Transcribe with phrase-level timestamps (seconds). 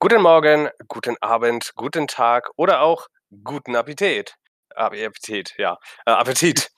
[0.00, 3.08] Guten Morgen, guten Abend, guten Tag oder auch
[3.42, 4.36] guten Appetit.
[4.74, 5.78] Appetit, ja.
[6.06, 6.70] Äh, Appetit.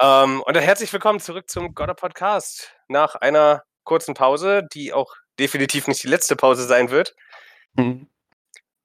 [0.00, 2.72] Ähm, und herzlich willkommen zurück zum Gotter Podcast.
[2.88, 7.14] Nach einer kurzen Pause, die auch definitiv nicht die letzte Pause sein wird.
[7.74, 8.08] Mhm.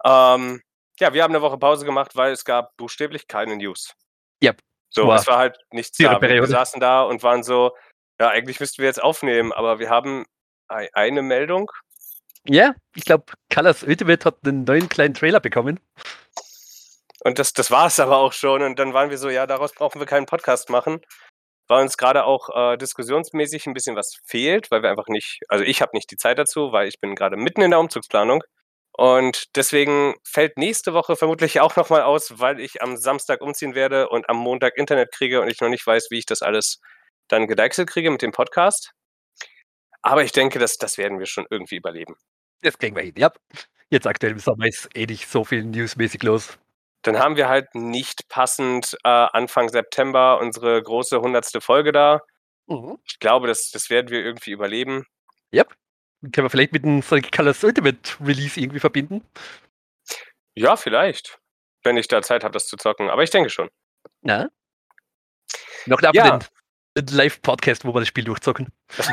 [0.04, 0.62] Ähm,
[1.00, 3.94] ja, wir haben eine Woche Pause gemacht, weil es gab buchstäblich keine News.
[4.42, 4.54] Ja.
[4.90, 6.20] So, War es war halt nichts da.
[6.22, 7.76] Wir saßen da und waren so,
[8.20, 10.26] ja, eigentlich müssten wir jetzt aufnehmen, aber wir haben
[10.70, 11.70] ei- eine Meldung.
[12.50, 15.80] Ja, ich glaube, Colors Ultimate hat einen neuen kleinen Trailer bekommen.
[17.22, 18.62] Und das, das war es aber auch schon.
[18.62, 21.02] Und dann waren wir so, ja, daraus brauchen wir keinen Podcast machen,
[21.68, 25.66] weil uns gerade auch äh, diskussionsmäßig ein bisschen was fehlt, weil wir einfach nicht, also
[25.66, 28.44] ich habe nicht die Zeit dazu, weil ich bin gerade mitten in der Umzugsplanung.
[28.94, 34.10] Und deswegen fällt nächste Woche vermutlich auch nochmal aus, weil ich am Samstag umziehen werde
[34.10, 36.80] und am Montag Internet kriege und ich noch nicht weiß, wie ich das alles
[37.28, 38.94] dann gedeichselt kriege mit dem Podcast.
[40.02, 42.16] Aber ich denke, das, das werden wir schon irgendwie überleben.
[42.62, 43.32] Das kriegen wir hin, ja.
[43.90, 46.58] Jetzt aktuell im Sommer ist eh nicht so viel newsmäßig los.
[47.04, 52.22] Dann haben wir halt nicht passend äh, Anfang September unsere große hundertste Folge da.
[53.06, 55.06] Ich glaube, das, das werden wir irgendwie überleben.
[56.22, 59.24] Können wir vielleicht mit einem Sonic Colors Ultimate Release irgendwie verbinden?
[60.56, 61.40] Ja, vielleicht.
[61.84, 63.10] Wenn ich da Zeit habe, das zu zocken.
[63.10, 63.70] Aber ich denke schon.
[64.24, 64.50] Ja.
[65.86, 66.40] Noch ab Ja.
[66.96, 68.68] Live-Podcast, wo wir das Spiel durchzocken.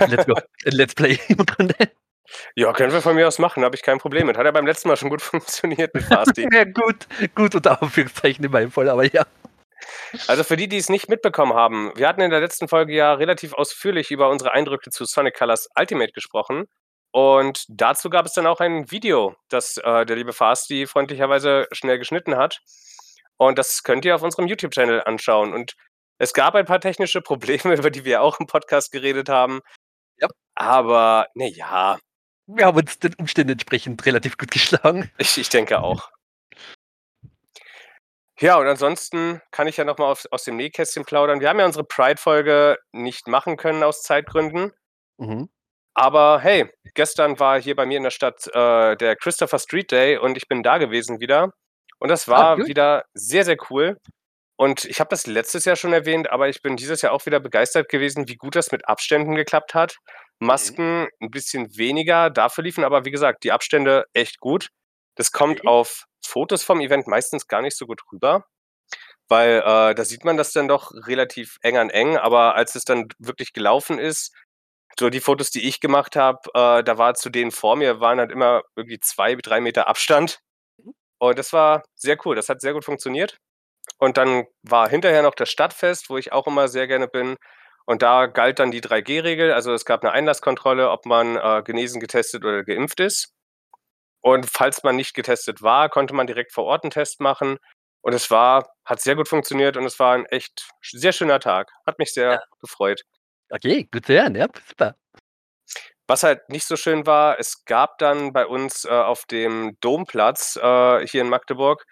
[0.09, 0.35] Let's go.
[0.65, 1.75] Ein Let's Play im Grunde.
[2.57, 4.39] Ja, können wir von mir aus machen, habe ich kein Problem mit.
[4.39, 6.49] Hat ja beim letzten Mal schon gut funktioniert mit Fasti.
[6.53, 9.27] Ja, gut, gut unter Anführungszeichen in meinem Fall, aber ja.
[10.29, 13.15] also für die, die es nicht mitbekommen haben, wir hatten in der letzten Folge ja
[13.15, 16.67] relativ ausführlich über unsere Eindrücke zu Sonic Colors Ultimate gesprochen.
[17.13, 21.99] Und dazu gab es dann auch ein Video, das äh, der liebe Fasti freundlicherweise schnell
[21.99, 22.61] geschnitten hat.
[23.37, 25.53] Und das könnt ihr auf unserem YouTube-Channel anschauen.
[25.53, 25.75] Und
[26.19, 29.61] es gab ein paar technische Probleme, über die wir auch im Podcast geredet haben.
[30.19, 30.29] Ja.
[30.55, 31.99] Aber, naja,
[32.47, 35.11] Wir haben uns den Umständen entsprechend relativ gut geschlagen.
[35.19, 36.11] ich, ich denke auch.
[38.41, 41.41] Ja, und ansonsten kann ich ja nochmal aus dem Nähkästchen plaudern.
[41.41, 44.73] Wir haben ja unsere Pride-Folge nicht machen können aus Zeitgründen.
[45.19, 45.49] Mhm.
[45.95, 50.19] Aber hey, gestern war hier bei mir in der Stadt äh, der Christopher Street Day
[50.19, 51.53] und ich bin da gewesen wieder.
[52.01, 52.67] Und das war gut.
[52.67, 53.97] wieder sehr, sehr cool.
[54.57, 57.41] Und ich habe das letztes Jahr schon erwähnt, aber ich bin dieses Jahr auch wieder
[57.41, 59.97] begeistert gewesen, wie gut das mit Abständen geklappt hat.
[60.41, 64.69] Masken ein bisschen weniger, dafür liefen aber, wie gesagt, die Abstände echt gut.
[65.17, 65.69] Das kommt Okay.
[65.69, 68.45] auf Fotos vom Event meistens gar nicht so gut rüber,
[69.29, 72.85] weil äh, da sieht man das dann doch relativ eng an eng, aber als es
[72.85, 74.33] dann wirklich gelaufen ist,
[74.99, 78.21] so die Fotos, die ich gemacht habe, äh, da war zu denen vor mir, waren
[78.21, 80.41] halt immer irgendwie zwei, drei Meter Abstand.
[80.79, 80.95] Mhm.
[81.21, 83.39] Und das war sehr cool, das hat sehr gut funktioniert.
[83.99, 87.37] Und dann war hinterher noch das Stadtfest, wo ich auch immer sehr gerne bin.
[87.87, 89.53] Und da galt dann die 3G-Regel.
[89.53, 93.33] Also es gab eine Einlasskontrolle, ob man äh, genesen, getestet oder geimpft ist.
[94.23, 97.59] Und falls man nicht getestet war, konnte man direkt vor Ort einen Test machen.
[98.01, 101.71] Und es war, hat sehr gut funktioniert und es war ein echt sehr schöner Tag.
[101.87, 102.43] Hat mich sehr Ja.
[102.61, 103.03] gefreut.
[103.51, 104.97] Okay, gut zu hören, ja, super.
[106.07, 110.57] Was halt nicht so schön war, es gab dann bei uns äh, auf dem Domplatz
[110.57, 111.85] äh, hier in Magdeburg,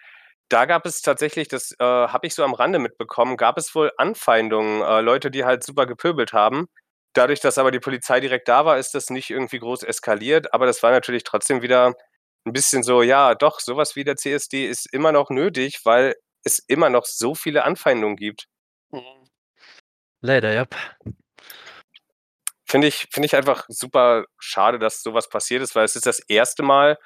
[0.53, 3.91] da gab es tatsächlich, das äh, habe ich so am Rande mitbekommen, gab es wohl
[3.97, 6.67] Anfeindungen, äh, Leute, die halt super gepöbelt haben.
[7.13, 10.67] Dadurch, dass aber die Polizei direkt da war, ist das nicht irgendwie groß eskaliert, aber
[10.67, 11.95] das war natürlich trotzdem wieder
[12.45, 16.59] ein bisschen so, ja, doch, sowas wie der CSD ist immer noch nötig, weil es
[16.59, 18.45] immer noch so viele Anfeindungen gibt.
[20.21, 20.67] Leider, ja.
[22.67, 26.19] Finde ich, finde ich einfach super schade, dass sowas passiert ist, weil es ist das
[26.19, 26.97] erste Mal,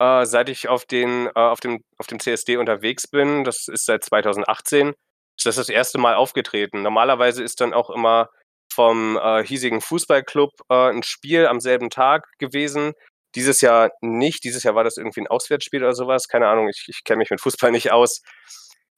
[0.00, 3.84] äh, seit ich auf, den, äh, auf, dem, auf dem CSD unterwegs bin, das ist
[3.84, 4.94] seit 2018,
[5.36, 6.82] ist das das erste Mal aufgetreten.
[6.82, 8.30] Normalerweise ist dann auch immer
[8.72, 12.94] vom äh, hiesigen Fußballclub äh, ein Spiel am selben Tag gewesen.
[13.34, 14.42] Dieses Jahr nicht.
[14.44, 16.28] Dieses Jahr war das irgendwie ein Auswärtsspiel oder sowas.
[16.28, 18.22] Keine Ahnung, ich, ich kenne mich mit Fußball nicht aus.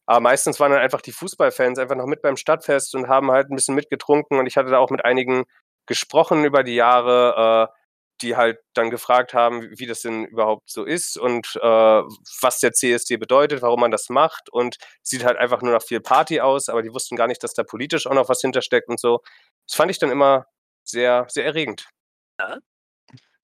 [0.06, 3.50] Aber meistens waren dann einfach die Fußballfans einfach noch mit beim Stadtfest und haben halt
[3.50, 4.38] ein bisschen mitgetrunken.
[4.38, 5.44] Und ich hatte da auch mit einigen
[5.86, 7.81] gesprochen über die Jahre, äh,
[8.22, 12.02] die halt dann gefragt haben, wie das denn überhaupt so ist und äh,
[12.40, 14.48] was der CSD bedeutet, warum man das macht.
[14.50, 17.54] Und sieht halt einfach nur nach viel Party aus, aber die wussten gar nicht, dass
[17.54, 19.20] da politisch auch noch was hintersteckt und so.
[19.66, 20.46] Das fand ich dann immer
[20.84, 21.88] sehr, sehr erregend.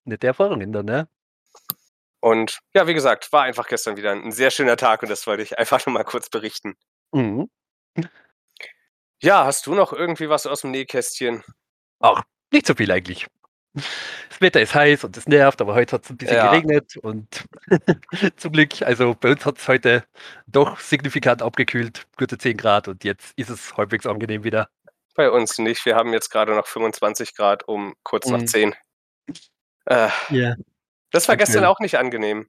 [0.05, 1.09] Nette Erfahrungen dann, ne?
[2.21, 5.43] Und ja, wie gesagt, war einfach gestern wieder ein sehr schöner Tag und das wollte
[5.43, 6.75] ich einfach nur mal kurz berichten.
[7.13, 7.49] Mhm.
[9.23, 11.43] Ja, hast du noch irgendwie was aus dem Nähkästchen?
[12.01, 13.27] Auch nicht so viel eigentlich.
[14.29, 16.51] Das Wetter ist heiß und es nervt, aber heute hat es ein bisschen Ja.
[16.51, 17.45] geregnet und
[18.37, 20.05] zum Glück, also bei uns hat es heute
[20.47, 24.69] doch signifikant abgekühlt, gute 10 Grad und jetzt ist es halbwegs angenehm wieder.
[25.15, 25.85] Bei uns nicht.
[25.85, 28.47] Wir haben jetzt gerade noch 25 Grad um kurz nach Mhm.
[28.47, 28.75] 10.
[29.87, 30.55] Äh, Ja.
[31.11, 31.73] Das war gestern Aktuell.
[31.75, 32.49] auch nicht angenehm.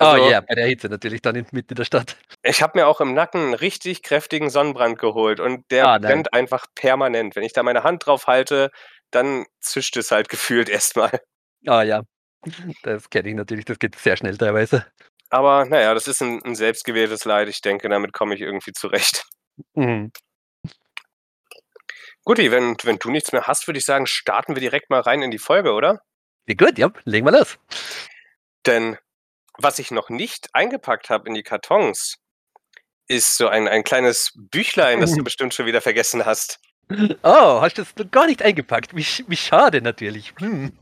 [0.00, 2.16] Oh Also, ja, bei der Hitze natürlich dann in mitten in der Stadt.
[2.42, 6.32] ich habe mir auch im Nacken 'n richtig kräftigen Sonnenbrand geholt und der Ah, brennt
[6.32, 7.36] einfach permanent.
[7.36, 8.70] Wenn ich da meine Hand drauf halte,
[9.10, 11.20] dann zischt es halt gefühlt erst mal.
[11.66, 12.02] Ah ja,
[12.82, 14.86] das kenne ich natürlich, das geht sehr schnell teilweise.
[15.30, 17.48] Aber na ja, das ist 'n 'n selbstgewähltes Leid.
[17.48, 19.26] Ich denke, damit komme ich irgendwie zurecht.
[19.74, 20.12] Mhm.
[22.24, 25.22] Guti, wenn wenn du nichts mehr hast, würde ich sagen, starten wir direkt mal rein
[25.22, 26.00] in die Folge, oder?
[26.46, 27.58] Ja gut, ja, legen wir los.
[28.66, 28.96] Denn
[29.58, 32.16] was ich noch nicht eingepackt habe in die Kartons,
[33.08, 36.60] ist so ein ein kleines Büchlein, das du bestimmt schon wieder vergessen hast.
[37.22, 38.94] Oh, hast das noch gar nicht eingepackt?
[38.96, 40.32] Wie wie schade natürlich.
[40.38, 40.72] Hm.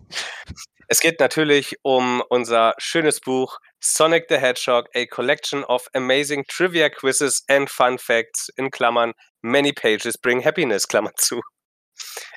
[0.88, 6.88] Es geht natürlich um unser schönes Buch „Sonic the Hedgehog: A Collection of Amazing Trivia
[6.90, 11.40] Quizzes and Fun Facts“ in Klammern „Many Pages Bring Happiness“, Klammer zu.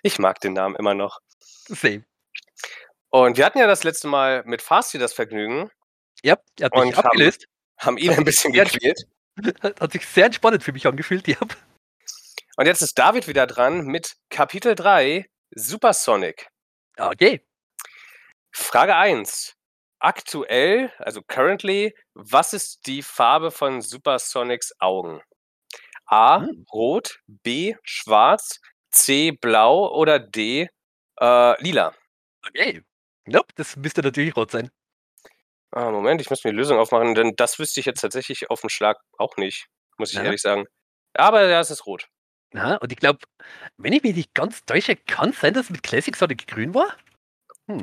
[0.03, 1.19] Ich mag den Namen immer noch.
[1.67, 2.05] Same.
[3.13, 5.69] Und wir hatten ja das letzte Mal mit Fasti das Vergnügen
[6.23, 7.45] Ja, er hat mich und haben abgelöst.
[7.79, 8.99] haben ihn Hat ein bisschen gequält.
[9.61, 11.37] Hat hat sich sehr entspannend für mich angefühlt, ja.
[12.59, 16.49] Und jetzt ist David wieder dran mit Kapitel 3 „Supersonic“.
[16.97, 17.39] Okay.
[18.53, 19.55] Frage 1.
[19.99, 25.21] Aktuell, also currently, was ist die Farbe von Supersonics Augen?
[26.07, 26.65] A: Hm.
[26.73, 28.61] rot, B: schwarz,
[28.91, 30.69] C: blau oder D:
[31.21, 31.93] äh, lila?
[32.47, 32.81] Okay.
[33.27, 34.69] Nope, das müsste natürlich rot sein.
[35.73, 38.63] Ah, Moment, ich muss mir die Lösung aufmachen, denn das wüsste ich jetzt tatsächlich auf
[38.63, 39.67] 'n Schlag auch nicht,
[39.97, 40.23] muss ich Ja.
[40.23, 40.65] ehrlich sagen.
[41.13, 42.07] Aber ja, es ist rot.
[42.55, 43.19] Aha, und ich glaube,
[43.77, 46.95] wenn ich mich nicht ganz täusche, kann's sein, dass es mit Classic Sonic grün war?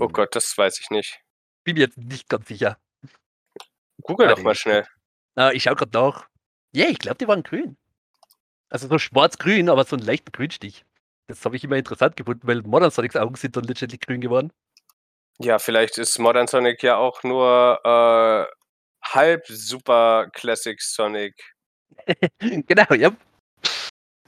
[0.01, 0.09] Oh Hm.
[0.09, 1.21] Gott, das weiß ich nicht.
[1.67, 2.79] Bin mir jetzt nicht ganz sicher.
[4.03, 4.87] Google doch mal schnell.
[5.37, 6.29] Ah, ich schaue grad nach.
[6.73, 7.77] Ja, ich glaube, die waren grün.
[8.71, 10.85] Also so schwarz-grün, aber so 'n leichten Grünstich.
[11.29, 14.53] Das habe ich immer interessant gefunden, weil Modern Sonics Augen sind dann letztendlich grün geworden.
[15.39, 18.47] Ja, vielleicht ist Modern Sonic ja auch nur, äh,
[19.07, 21.35] halb Super Classic Sonic.
[22.69, 23.11] Genau, ja.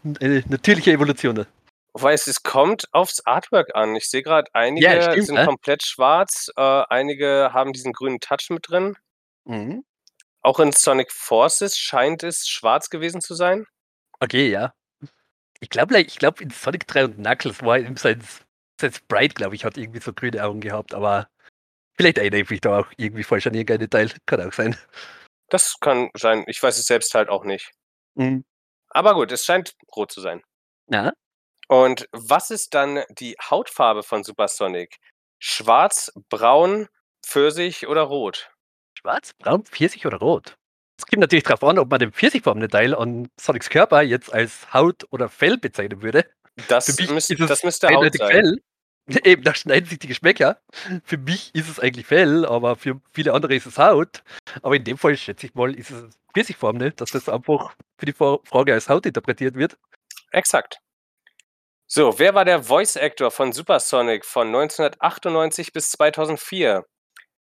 [0.05, 1.47] Eine natürliche Evolution, ne?
[1.93, 3.97] Wobei es es kommt aufs Artwork an.
[3.97, 5.45] Ich sehe grad, Ja, einige stimmt, sind ne?
[5.45, 8.97] komplett schwarz, äh, einige haben diesen grünen Touch mit drin.
[9.45, 9.85] Mhm.
[10.43, 13.67] Auch in Sonic Forces scheint es schwarz gewesen zu sein.
[14.21, 14.73] Okay, ja.
[15.61, 18.23] Ich glaube ich glaube, in Sonic 3 und Knuckles war sein
[18.81, 21.29] sein Sprite, glaube ich, hat irgendwie so grüne Augen gehabt, aber
[21.97, 24.11] vielleicht erinnere ich mich da auch irgendwie falsch an irgendein Detail.
[24.27, 24.77] Kann auch sein.
[25.49, 26.45] Das kann sein.
[26.47, 27.73] Ich weiß es selbst halt auch nicht.
[28.15, 28.45] Mhm.
[28.91, 30.43] Aber gut, es scheint rot zu sein.
[30.91, 31.13] Ja.
[31.69, 34.99] Und was ist dann die Hautfarbe von Supersonic?
[35.39, 36.89] Schwarz, braun,
[37.25, 38.51] Pfirsich oder rot?
[38.99, 40.57] Schwarz, braun, Pfirsich oder rot?
[40.99, 44.73] Es kommt natürlich drauf an, ob man den pfirsichfarbenen Teil an Sonics Körper jetzt als
[44.73, 46.25] Haut oder Fell bezeichnen würde.
[46.57, 48.31] Für Das mich müsst ist das müsste Haut sein.
[48.31, 48.63] Fell.
[49.25, 50.61] Eben, da schneiden sich die Geschmäcker.
[51.05, 54.23] Für mich ist es eigentlich Fell, aber für viele andere ist es Haut.
[54.63, 58.07] Aber in dem Fall schätze ich mal, ist es das pfirsichfarbene, dass das einfach für
[58.07, 59.79] die Fra Frage als Haut interpretiert wird.
[60.33, 60.81] Exakt.
[61.87, 66.85] So, wer war der Voice Actor von Supersonic von 1998 bis 2004?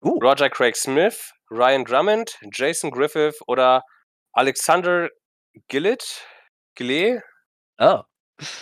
[0.03, 0.19] Uh.
[0.19, 3.81] Roger Craig Smith, Ryan Drummond, Jason Griffith oder
[4.33, 5.09] Alexander
[5.67, 6.23] Gillett?
[6.75, 7.23] Gillett?
[7.77, 8.03] Ah.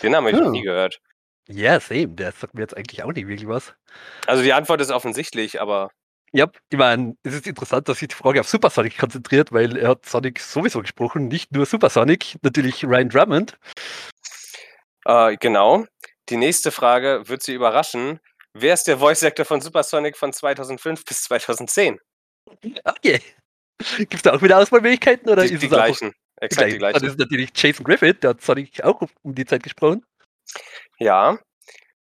[0.01, 0.51] Den Namen habe ich noch Hm.
[0.53, 0.99] nie gehört.
[1.49, 2.09] Ja, same.
[2.09, 3.73] Der sagt mir jetzt eigentlich auch nicht wirklich was.
[4.27, 5.91] Also, die Antwort ist offensichtlich, aber
[6.35, 9.89] Ja, ich meine, es ist interessant, dass sich die Frage auf Supersonic konzentriert, weil er
[9.89, 13.57] hat Sonic sowieso gesprochen, nicht nur Supersonic, natürlich Ryan Drummond.
[15.05, 15.85] Äh, genau.
[16.29, 18.19] Die nächste Frage wird Sie überraschen.
[18.53, 21.99] Wer ist der Voice Actor von Supersonic von 2005 bis 2010?
[22.83, 23.21] Okay.
[23.97, 26.13] Gibt's da auch wieder Auswahlmöglichkeiten oder Die ist die es gleichen.
[26.37, 27.03] Exakt die gleichen.
[27.03, 30.03] ist es natürlich Jason Griffith, der hat Sonic auch um die Zeit gesprochen.
[30.97, 31.37] Ja.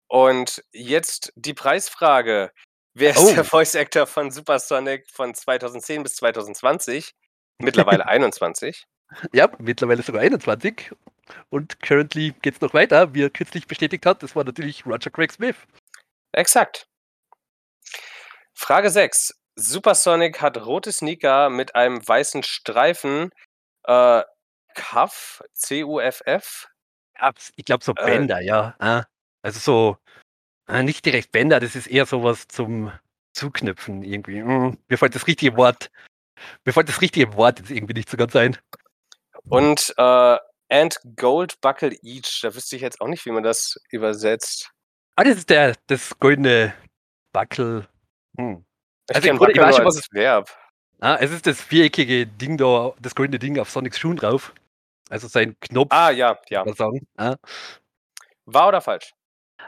[0.07, 2.51] Und jetzt die Preisfrage.
[2.99, 3.45] Wer ist der Oh.
[3.45, 7.15] Voice Actor von Supersonic von 2010 bis 2020?
[7.59, 8.87] Mittlerweile 21.
[9.33, 10.91] Ja, mittlerweile sogar 21.
[11.51, 14.23] Und currently geht's noch weiter, wie er kürzlich bestätigt hat.
[14.23, 15.57] Das war natürlich Roger Craig Smith.
[16.33, 16.87] Exakt.
[18.55, 19.35] Frage 6.
[19.57, 23.31] Supersonic hat rote Sneaker mit einem weißen Streifen,
[23.85, 24.23] äh,
[24.75, 26.69] Cuff, C-U-F-F?
[27.57, 28.05] Ich glaube so Äh.
[28.05, 28.75] Bänder, ja.
[28.79, 29.05] Ah,
[29.43, 29.97] also so
[30.69, 32.93] nicht direkt Bänder, das ist eher so was zum
[33.33, 34.43] Zuknüpfen irgendwie.
[34.43, 35.91] Hm, mir fällt das richtige Wort
[36.65, 38.57] mir fällt das richtige Wort jetzt irgendwie nicht so ganz ein.
[39.49, 40.37] Und, äh,
[40.69, 42.41] and gold buckle each.
[42.43, 44.71] Da wüsste ich jetzt auch nicht, wie man das übersetzt.
[45.17, 46.75] Ah, das ist der das goldene
[47.33, 47.89] Buckel.
[48.37, 48.65] Hm.
[49.09, 50.51] Ich Also, kenne Grunde, ich weiß schon, was als Verb.
[51.01, 54.53] Ah, es ist das viereckige Ding da, das goldene Ding auf Sonics Schuhen drauf.
[55.09, 56.65] Also sein Knopf, Ah, ja, ja.
[56.75, 57.07] sagen.
[57.17, 57.37] Ah.
[58.45, 59.15] Wahr oder falsch?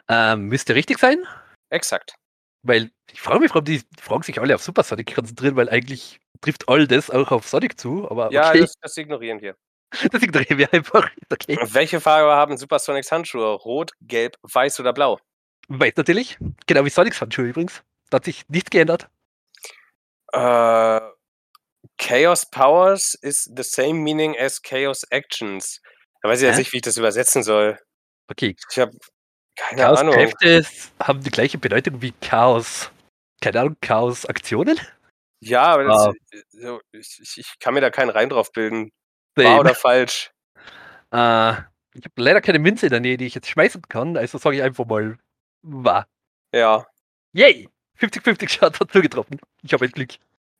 [0.09, 1.25] Ähm, müsste richtig sein.
[1.70, 2.14] Exakt.
[2.62, 5.68] Weil ich frage mich, warum die, die fragen sich alle auf Super Sonic konzentrieren, weil
[5.68, 8.11] eigentlich trifft all das auch auf Sonic zu.
[8.11, 9.56] Aber Ja, okay, das, das ignorieren wir.
[10.12, 11.09] das ignorieren wir einfach.
[11.30, 11.59] Okay.
[11.62, 13.54] Welche Farbe haben Super Sonics Handschuhe?
[13.54, 15.18] Rot, gelb, weiß oder blau?
[15.68, 16.38] Weiß natürlich.
[16.66, 17.82] Genau wie Sonics Handschuhe übrigens.
[18.11, 19.09] Da hat sich nichts geändert.
[20.32, 21.00] Äh,
[21.99, 25.80] Chaos Powers is the same meaning as Chaos Actions.
[26.23, 26.61] Da weiß ich jetzt Hä?
[26.61, 27.78] nicht, wie ich das übersetzen soll.
[28.28, 28.92] Okay, Ich habe
[29.68, 30.14] keine Chaos Ahnung.
[30.14, 30.64] Kräfte
[31.02, 32.90] haben die gleiche Bedeutung wie Chaos.
[33.40, 34.78] Keine Ahnung, Chaos Aktionen?
[35.40, 36.12] Ja, aber das, Ah.
[36.32, 38.90] äh, so, ich, ich, kann mir da keinen Reim drauf bilden.
[39.36, 39.48] Same.
[39.48, 40.30] Wahr oder falsch?
[41.12, 41.52] Äh,
[41.94, 44.54] ich habe leider keine Münze in der Nähe, die ich jetzt schmeißen kann, also sage
[44.54, 45.18] ich einfach mal
[45.62, 46.06] wahr.
[46.54, 46.86] Ja.
[47.32, 47.68] Yay!
[47.98, 49.40] 50-50 Schaden hat zugetroffen.
[49.64, 50.10] Ich habe ein Glück.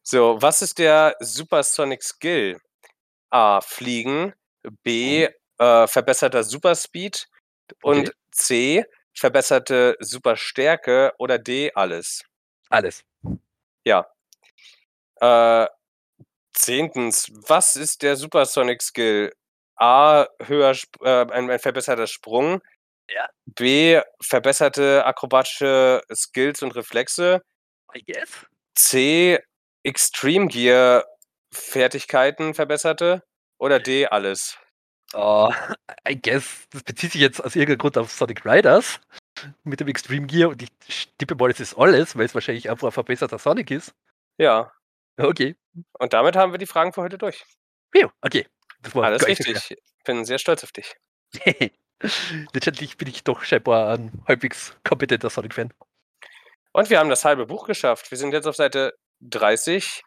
[0.03, 2.59] So, was ist der Supersonic Skill?
[3.31, 3.61] A.
[3.61, 4.33] Fliegen.
[4.83, 5.29] B.
[5.59, 7.29] Äh, verbesserter Superspeed.
[7.83, 8.13] Und Okay.
[8.33, 8.85] C.
[9.15, 11.13] Verbesserte Superstärke.
[11.19, 11.73] Oder D.
[11.75, 12.23] Alles.
[12.71, 13.03] Alles.
[15.21, 15.67] Äh,
[16.55, 19.33] zehntens, was ist der Supersonic Skill?
[19.77, 22.63] A, höher, äh, ein, ein verbesserter Sprung.
[23.09, 23.29] Ja.
[23.47, 27.43] B, verbesserte akrobatische Skills und Reflexe.
[27.95, 28.47] I guess.
[28.75, 29.39] C,
[29.83, 31.05] Extreme Gear
[31.53, 33.23] Fertigkeiten verbesserte.
[33.59, 34.59] Oder D, alles.
[35.15, 35.53] Uh,
[36.09, 39.01] I guess, das bezieht sich jetzt aus irgendeinem Grund auf Sonic Riders
[39.65, 42.89] mit dem Extreme Gear und ich tippe mal, es ist alles, weil es wahrscheinlich einfach
[42.89, 43.93] ein verbesserter Sonic ist.
[44.39, 44.73] Ja,
[45.19, 45.57] Okay.
[45.99, 47.45] und damit haben wir die Fragen für heute durch.
[48.23, 48.47] Okay.
[48.83, 49.77] Das Alles richtig.
[50.05, 50.97] Bin sehr stolz auf dich.
[52.55, 55.73] Letztendlich bin ich doch scheinbar ein halbwegs kompetenter Sonic-Fan.
[56.73, 58.11] Und wir haben das halbe Buch geschafft.
[58.11, 60.03] Wir sind jetzt auf Seite 30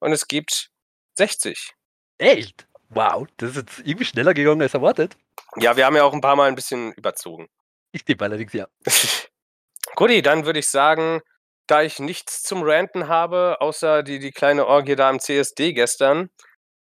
[0.00, 0.70] und es gibt
[1.14, 1.72] 60.
[2.18, 2.66] Echt?
[2.90, 5.16] Wow, das ist jetzt irgendwie schneller gegangen als erwartet.
[5.56, 7.48] Ja, wir haben ja auch ein paar Mal ein bisschen überzogen.
[7.92, 8.68] Ich tippe allerdings ja.
[9.96, 11.20] Guti, dann würde ich sagen,
[11.66, 16.30] da ich nichts zum Ranten habe, außer die, die kleine Orgie da im CSD gestern,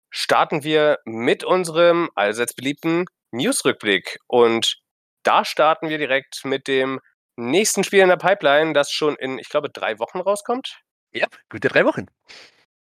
[0.10, 4.20] starten wir mit unserem allseits beliebten Newsrückblick.
[4.28, 4.78] Und
[5.24, 7.00] da starten wir direkt mit dem
[7.36, 10.82] nächsten Spiel in der Pipeline, das schon in, ich glaube, drei Wochen rauskommt.
[11.14, 12.08] Ja, gute drei Wochen.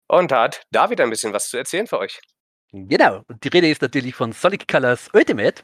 [0.09, 2.21] Und da hat David ein bisschen was zu erzählen für euch.
[2.85, 5.63] Genau, und die Rede ist natürlich von Sonic Colors Ultimate.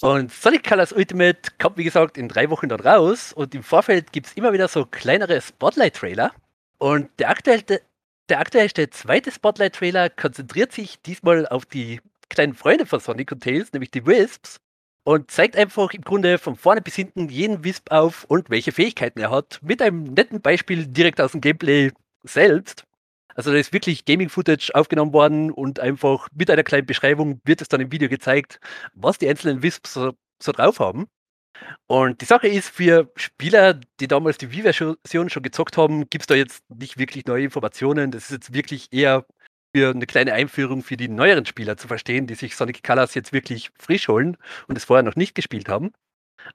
[0.00, 3.32] Und Sonic Colors Ultimate kommt, wie gesagt, in drei Wochen dort raus.
[3.32, 6.32] Und im Vorfeld gibt es immer wieder so kleinere Spotlight-Trailer.
[6.78, 7.80] Und der aktuelle,
[8.28, 13.72] der aktuellste zweite Spotlight-Trailer konzentriert sich diesmal auf die kleinen Freunde von Sonic und Tails,
[13.72, 14.58] nämlich die Wisps.
[15.06, 19.18] Und zeigt einfach im Grunde von vorne bis hinten jeden Wisp auf und welche Fähigkeiten
[19.20, 19.58] er hat.
[19.62, 21.90] Mit einem netten Beispiel direkt aus dem Gameplay
[22.22, 22.84] selbst.
[23.34, 27.68] Also da ist wirklich Gaming-Footage aufgenommen worden und einfach mit einer kleinen Beschreibung wird es
[27.68, 28.60] dann im Video gezeigt,
[28.94, 31.06] was die einzelnen Wisps so, so drauf haben.
[31.86, 36.26] Und die Sache ist, für Spieler, die damals die Wii-Version schon gezockt haben, gibt es
[36.26, 38.10] da jetzt nicht wirklich neue Informationen.
[38.10, 39.24] Das ist jetzt wirklich eher
[39.74, 43.32] für eine kleine Einführung für die neueren Spieler zu verstehen, die sich Sonic Colors jetzt
[43.32, 44.36] wirklich frisch holen
[44.68, 45.92] und es vorher noch nicht gespielt haben.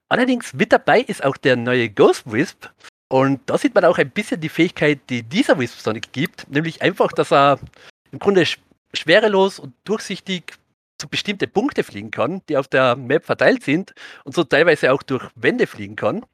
[0.07, 2.67] Allerdings mit dabei ist auch der neue Ghost Wisp,
[3.09, 6.81] und da sieht man auch ein bisschen die Fähigkeit, die dieser Wisp Sonic gibt, nämlich
[6.81, 7.59] einfach, dass er
[8.11, 8.59] im Grunde sch
[8.93, 10.53] schwerelos und durchsichtig
[10.97, 15.03] zu bestimmte Punkte fliegen kann, die auf der Map verteilt sind und so teilweise auch
[15.03, 16.25] durch Wände fliegen kann.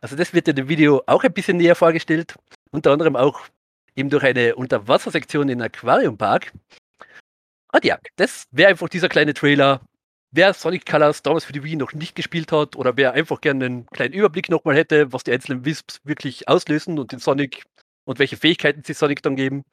[0.00, 2.34] Also das wird in dem Video auch ein bisschen näher vorgestellt,
[2.72, 3.40] unter anderem auch
[3.94, 6.52] eben durch eine Unterwassersektion in Aquarium Park.
[7.72, 9.80] Und ja, das wäre einfach dieser kleine Trailer.
[10.32, 13.64] Wer Sonic Colors damals für die Wii noch nicht gespielt hat oder wer einfach gerne
[13.66, 17.64] einen kleinen Überblick nochmal hätte, was die einzelnen Wisps wirklich auslösen und den Sonic
[18.04, 19.64] und welche Fähigkeiten sie Sonic dann geben,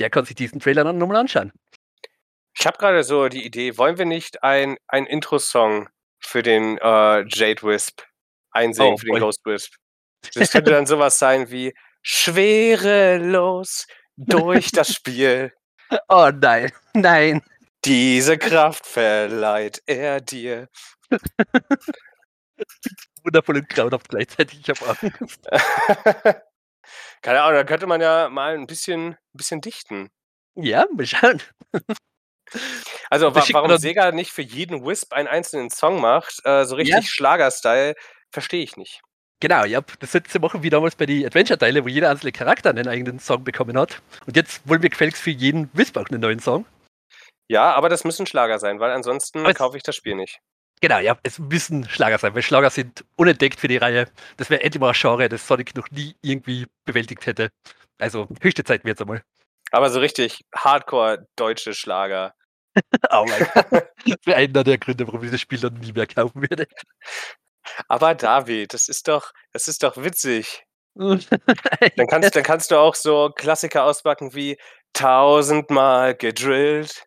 [0.00, 1.52] der kann sich diesen Trailer dann nochmal anschauen.
[2.58, 7.24] Ich habe gerade so die Idee, wollen wir nicht ein, ein Intro-Song für den äh,
[7.28, 8.02] Jade Wisp
[8.52, 9.20] einsingen, Oh, für den.
[9.20, 9.74] Ghost Wisp?
[10.34, 15.52] Das könnte dann sowas sein wie Schwerelos durch das Spiel.
[16.08, 17.42] Oh nein, nein.
[17.86, 20.68] Diese Kraft verleiht er dir.
[23.22, 24.60] Wundervoll und grauenhaft gleichzeitig.
[24.60, 25.40] Ich habe Angst.
[27.22, 30.10] Keine Ahnung, da könnte man ja mal ein bisschen, ein bisschen dichten.
[30.56, 31.42] Ja, mal schauen.
[33.10, 36.94] Also wa warum Sega nicht für jeden Wisp einen einzelnen Song macht, äh, so richtig
[36.94, 37.02] Ja.
[37.02, 37.96] Schlager-Style,
[38.30, 39.00] verstehe ich nicht.
[39.40, 42.86] Genau, ja, das sie machen wie damals bei den Adventure-Teile, wo jeder einzelne Charakter einen
[42.86, 44.00] eigenen Song bekommen hat.
[44.26, 46.66] Und jetzt wollen wir gefälligst für jeden Wisp auch einen neuen Song.
[47.48, 50.40] Ja, aber das müssen Schlager sein, weil ansonsten Aber kaufe ich das Spiel nicht.
[50.80, 54.08] Genau, ja, es müssen Schlager sein, weil Schlager sind unentdeckt für die Reihe.
[54.36, 57.50] Das wäre endlich mal ein Genre, das Sonic noch nie irgendwie bewältigt hätte.
[57.98, 59.22] Also höchste Zeit wird einmal.
[59.70, 62.34] Aber so richtig hardcore deutsche Schlager.
[63.10, 63.66] Oh mein Gott.
[64.04, 66.66] Das wäre einer der Gründe, warum ich das Spiel dann nie mehr kaufen würde.
[67.88, 70.64] Aber David, das ist doch, das ist doch witzig.
[70.96, 74.56] Dann kannst, dann kannst du auch so Klassiker auspacken wie
[74.94, 77.05] tausendmal gedrillt.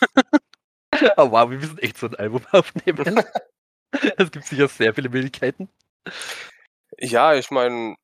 [1.16, 3.24] oh wow, wir müssen echt so ein Album aufnehmen.
[4.16, 5.68] Es gibt sicher sehr viele Möglichkeiten.
[6.98, 7.96] Ja, ich meine,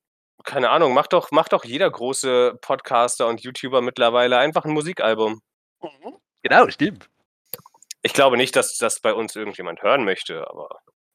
[0.45, 5.41] keine Ahnung, macht doch, macht doch jeder große Podcaster und YouTuber mittlerweile einfach ein Musikalbum.
[5.83, 6.17] Mhm.
[6.43, 7.09] Genau, stimmt.
[8.03, 10.69] Ich glaube nicht, dass das bei uns irgendjemand hören möchte, aber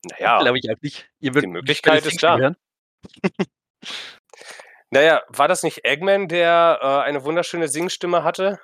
[0.03, 0.39] naja.
[0.39, 1.09] Glaube ich auch nicht.
[1.19, 2.55] die Möglichkeit ist da.
[4.89, 8.59] naja, war das nicht Eggman, der äh, eine wunderschöne Singstimme hatte?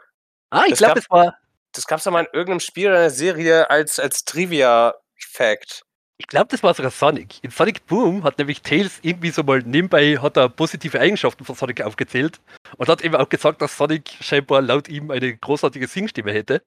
[0.50, 1.38] Ah, ich glaube, es war.
[1.76, 5.84] Das gab es doch mal in irgendeinem Spiel oder einer Serie als, als Trivia-Fact.
[6.18, 7.44] Ich glaube, das war sogar Sonic.
[7.44, 11.56] In Sonic Boom hat nämlich Tails irgendwie so mal nebenbei hat er positive Eigenschaften von
[11.56, 12.40] Sonic aufgezählt
[12.78, 16.64] und hat eben auch gesagt, dass Sonic scheinbar laut ihm eine großartige Singstimme hätte.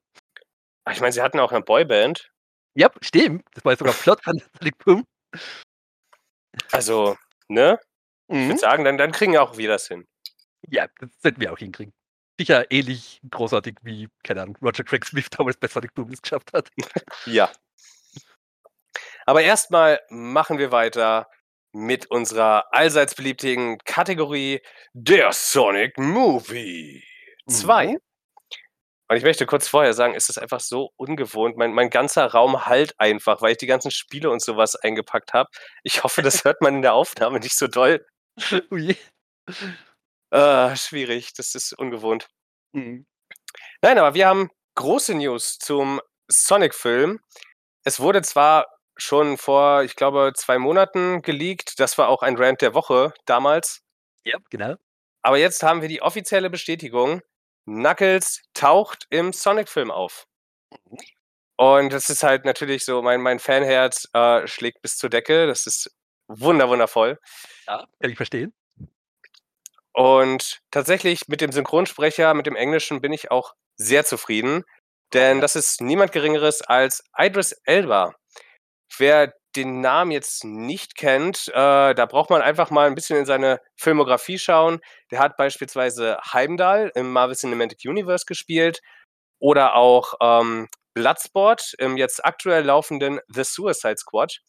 [0.85, 2.31] Ach, ich meine, sie hatten auch eine Boyband.
[2.75, 3.43] Ja, stimmt.
[3.55, 5.03] Das war sogar Plot von Sonic Boom.
[6.71, 7.79] Also, ne?
[8.27, 8.41] Mhm.
[8.41, 10.05] Ich würde sagen, dann, dann kriegen auch wir das hin.
[10.67, 11.93] Ja, das sollten wir auch hinkriegen.
[12.39, 16.53] Sicher ähnlich großartig wie, keine Ahnung, Roger Craig Smith damals bei Sonic Boom es geschafft
[16.53, 16.69] hat.
[17.25, 17.51] ja.
[19.25, 21.27] Aber erstmal machen wir weiter
[21.73, 24.61] mit unserer allseits beliebten Kategorie
[24.93, 27.03] der Sonic Movie
[27.49, 27.87] 2.
[27.87, 27.97] Mhm.
[29.09, 31.57] Und ich möchte kurz vorher sagen, ist es einfach so ungewohnt.
[31.57, 35.49] Mein, mein ganzer Raum halt einfach, weil ich die ganzen Spiele und sowas eingepackt habe.
[35.83, 38.05] Ich hoffe, das hört man in der Aufnahme nicht so doll.
[38.71, 38.95] Ui.
[40.31, 42.27] Äh, schwierig, das ist ungewohnt.
[42.73, 43.05] Mhm.
[43.81, 47.19] Nein, aber wir haben große News zum Sonic-Film.
[47.83, 48.67] Es wurde zwar
[48.97, 51.79] schon vor, ich glaube, zwei Monaten geleakt.
[51.79, 53.81] Das war auch ein Rant der Woche damals.
[54.23, 54.75] Ja, genau.
[55.21, 57.21] Aber jetzt haben wir die offizielle Bestätigung.
[57.65, 60.27] Knuckles taucht im Sonic-Film auf.
[60.89, 60.99] Mhm.
[61.57, 65.45] Und das ist halt natürlich so, mein, mein Fanherz äh, schlägt bis zur Decke.
[65.45, 65.93] Das ist
[66.27, 67.19] wunder, wundervoll.
[67.67, 68.53] Ja, kann ich verstehen.
[69.93, 74.63] Und tatsächlich mit dem Synchronsprecher, mit dem Englischen bin ich auch sehr zufrieden.
[75.13, 78.13] Denn das ist niemand Geringeres als Idris Elba.
[78.97, 83.25] Wer den Namen jetzt nicht kennt, äh, da braucht man einfach mal ein bisschen in
[83.25, 84.79] seine Filmografie schauen.
[85.11, 88.81] Der hat beispielsweise Heimdall im Marvel Cinematic Universe gespielt
[89.39, 94.39] oder auch ähm, Bloodsport im jetzt aktuell laufenden The Suicide Squad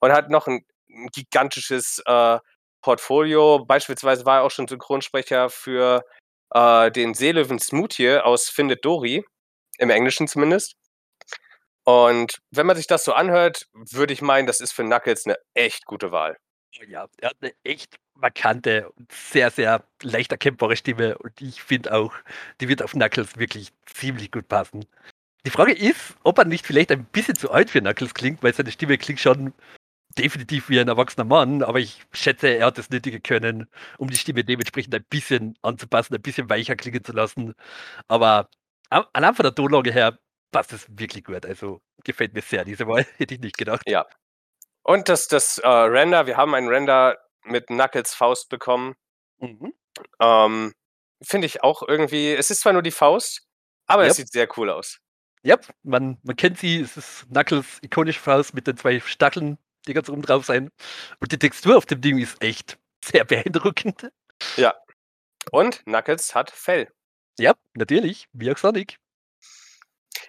[0.00, 2.38] und hat noch ein, ein gigantisches äh,
[2.82, 3.64] Portfolio.
[3.64, 6.04] Beispielsweise war er auch schon Synchronsprecher für
[6.54, 9.24] äh, den Seelöwen Smoothie aus Findet Dory,
[9.78, 10.76] im Englischen zumindest.
[11.84, 15.36] Und wenn man sich das so anhört, würde ich meinen, das ist für Knuckles eine
[15.54, 16.36] echt gute Wahl.
[16.86, 21.92] Ja, er hat eine echt markante und sehr, sehr leicht erkennbare Stimme und ich finde
[21.94, 22.14] auch,
[22.60, 24.84] die wird auf Knuckles wirklich ziemlich gut passen.
[25.46, 28.54] Die Frage ist, ob er nicht vielleicht ein bisschen zu alt für Knuckles klingt, weil
[28.54, 29.54] seine Stimme klingt schon
[30.18, 33.68] definitiv wie ein erwachsener Mann, aber ich schätze, er hat das nötige können,
[33.98, 37.54] um die Stimme dementsprechend ein bisschen anzupassen, ein bisschen weicher klingen zu lassen.
[38.08, 38.48] Aber
[38.90, 40.18] allein von der Tonlage her
[40.50, 41.46] passt es wirklich gut.
[41.46, 43.06] Also gefällt mir sehr diese Wahl.
[43.16, 43.82] Hätte ich nicht gedacht.
[43.86, 44.06] Ja.
[44.82, 48.94] Und das, das äh, Render, wir haben ein Render mit Knuckles Faust bekommen.
[49.38, 49.72] Mhm.
[50.20, 50.72] Ähm,
[51.22, 53.42] Finde ich auch irgendwie, es ist zwar nur die Faust,
[53.86, 54.10] aber yep.
[54.10, 54.98] es sieht sehr cool aus.
[55.42, 55.66] Ja, yep.
[55.82, 60.08] man, man kennt sie, es ist Knuckles ikonische Faust mit den zwei Stacheln, die ganz
[60.08, 60.70] oben drauf sein.
[61.20, 64.10] Und die Textur auf dem Ding ist echt sehr beeindruckend.
[64.56, 64.74] Ja.
[65.50, 66.88] Und Knuckles hat Fell.
[67.38, 68.96] Ja, natürlich, wie auch Sonic.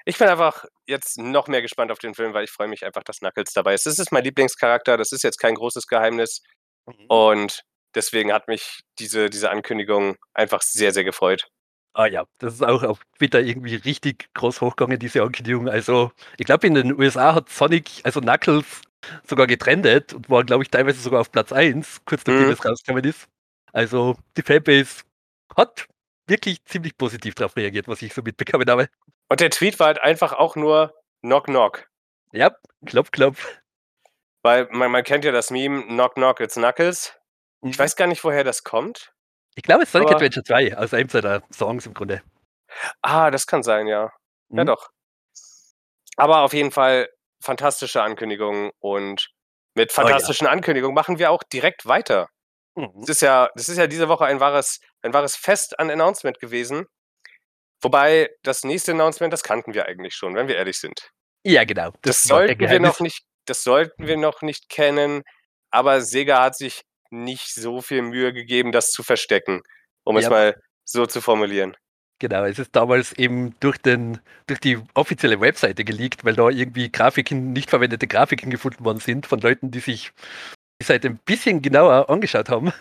[0.06, 3.04] Ich bin einfach jetzt noch mehr gespannt auf den Film, weil ich freue mich einfach,
[3.04, 3.86] dass Knuckles dabei ist.
[3.86, 6.42] Das ist mein Lieblingscharakter, das ist jetzt kein großes Geheimnis.
[6.86, 7.06] Mhm.
[7.08, 7.62] Und
[7.94, 11.48] deswegen hat mich diese, diese Ankündigung einfach sehr, sehr gefreut.
[11.94, 15.68] Ah ja, das ist auch auf Twitter irgendwie richtig groß hochgegangen, diese Ankündigung.
[15.68, 18.82] Also, ich glaube, in den USA hat Sonic, also Knuckles,
[19.26, 22.52] sogar getrennt und war, glaube ich, teilweise sogar auf Platz 1, kurz nachdem mhm.
[22.52, 23.28] das rausgekommen ist.
[23.74, 25.04] Also, die Fanbase
[25.56, 25.88] hat
[26.28, 28.90] wirklich ziemlich positiv darauf reagiert, was ich so mitbekommen habe.
[29.30, 31.88] Und der Tweet war halt einfach auch nur Knock Knock.
[32.32, 32.52] Ja,
[32.86, 33.62] klopf, klopf.
[34.44, 37.14] Weil man, man kennt ja das Meme Knock Knock, it's Knuckles.
[37.62, 37.70] Mhm.
[37.70, 39.14] Ich weiß gar nicht, woher das kommt.
[39.56, 40.16] Ich glaube, es ist Sonic aber...
[40.16, 42.22] Adventure 2, aus einem seiner Songs im Grunde.
[43.02, 44.12] Ah, das kann sein, ja.
[44.50, 44.60] Mhm.
[44.60, 44.90] Ja, doch.
[46.18, 47.10] Aber auf jeden Fall
[47.42, 49.30] fantastische Ankündigungen und
[49.76, 50.54] mit fantastischen oh, ja.
[50.54, 52.28] Ankündigungen machen wir auch direkt weiter.
[52.76, 52.92] Mhm.
[53.02, 56.40] Das, ist ja, das ist ja diese Woche ein wahres, ein wahres Fest an Announcement
[56.40, 56.86] gewesen.
[57.82, 61.12] Wobei das nächste Announcement, das kannten wir eigentlich schon, wenn wir ehrlich sind.
[61.44, 61.92] Ja, genau.
[62.02, 65.24] Das, das sollten wir noch nicht, das sollten wir noch nicht kennen,
[65.72, 69.62] aber Sega hat sich nicht so viel Mühe gegeben, das zu verstecken,
[70.04, 70.24] um ja.
[70.24, 71.76] es mal so zu formulieren.
[72.22, 76.92] Genau, es ist damals eben durch, den, durch die offizielle Webseite geleakt, weil da irgendwie
[76.92, 80.12] Grafiken, nicht verwendete Grafiken gefunden worden sind von Leuten, die sich
[80.80, 82.72] die Seite ein bisschen genauer angeschaut haben.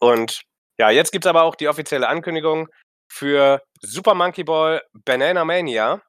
[0.00, 0.42] Und
[0.80, 2.68] ja, jetzt gibt es aber auch die offizielle Ankündigung
[3.08, 6.02] für Super Monkey Ball Banana Mania.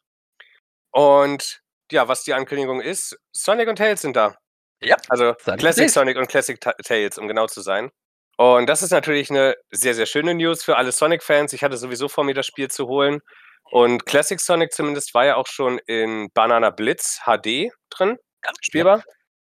[0.91, 4.35] Und ja, was die Ankündigung ist, Sonic und Tails sind da.
[4.81, 4.97] Ja.
[5.09, 5.89] Also Sonic Classic.
[5.91, 7.91] Sonic und Classic Ta Tails, um genau zu sein.
[8.39, 11.51] Und das ist natürlich eine sehr, sehr schöne News für alle Sonic-Fans.
[11.51, 13.19] Ich hatte sowieso vor, mir das Spiel zu holen.
[13.65, 18.17] Und Classic Sonic zumindest war ja auch schon in Banana Blitz HD drin,
[18.61, 19.03] spielbar.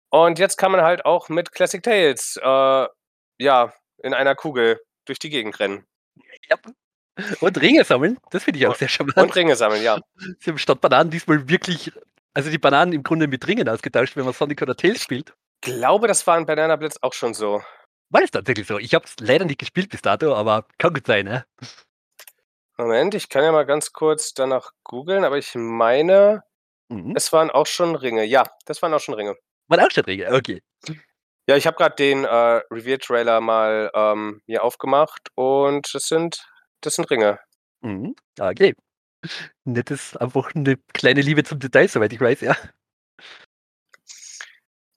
[0.08, 2.86] Und jetzt kann man halt auch mit Classic Tales, äh,
[3.38, 3.72] ja,
[4.02, 5.86] in einer Kugel durch die Gegend rennen.
[6.48, 6.56] Ja.
[7.38, 9.36] Und Ringe sammeln, das finde ich auch sehr Und charmant.
[9.36, 10.00] Ringe sammeln, ja.
[10.40, 11.92] Sie haben statt Bananen diesmal wirklich,
[12.34, 15.32] also die Bananen im Grunde mit Ringen ausgetauscht, wenn man Sonic oder Tails spielt.
[15.60, 17.62] Glaube, das war in Banana Blitz auch schon so.
[18.10, 18.78] War das tatsächlich so?
[18.78, 21.44] Ich habe es leider nicht gespielt bis dato, aber kann gut sein, ne?
[22.76, 26.42] Moment, ich kann ja mal ganz kurz danach googeln, aber ich meine,
[26.88, 27.14] Mhm.
[27.14, 28.24] es waren auch schon Ringe.
[28.24, 29.36] Ja, das waren auch schon Ringe.
[29.68, 30.60] Waren auch schon Ringe, okay.
[31.48, 32.28] Ja, ich habe gerade den äh,
[32.70, 36.44] Reveal-Trailer mal ähm, hier aufgemacht und das sind,
[36.80, 37.38] das sind Ringe.
[37.82, 38.16] Mhm.
[38.40, 38.74] Okay.
[39.64, 42.56] Nettes, einfach eine kleine Liebe zum Detail, soweit ich weiß, ja.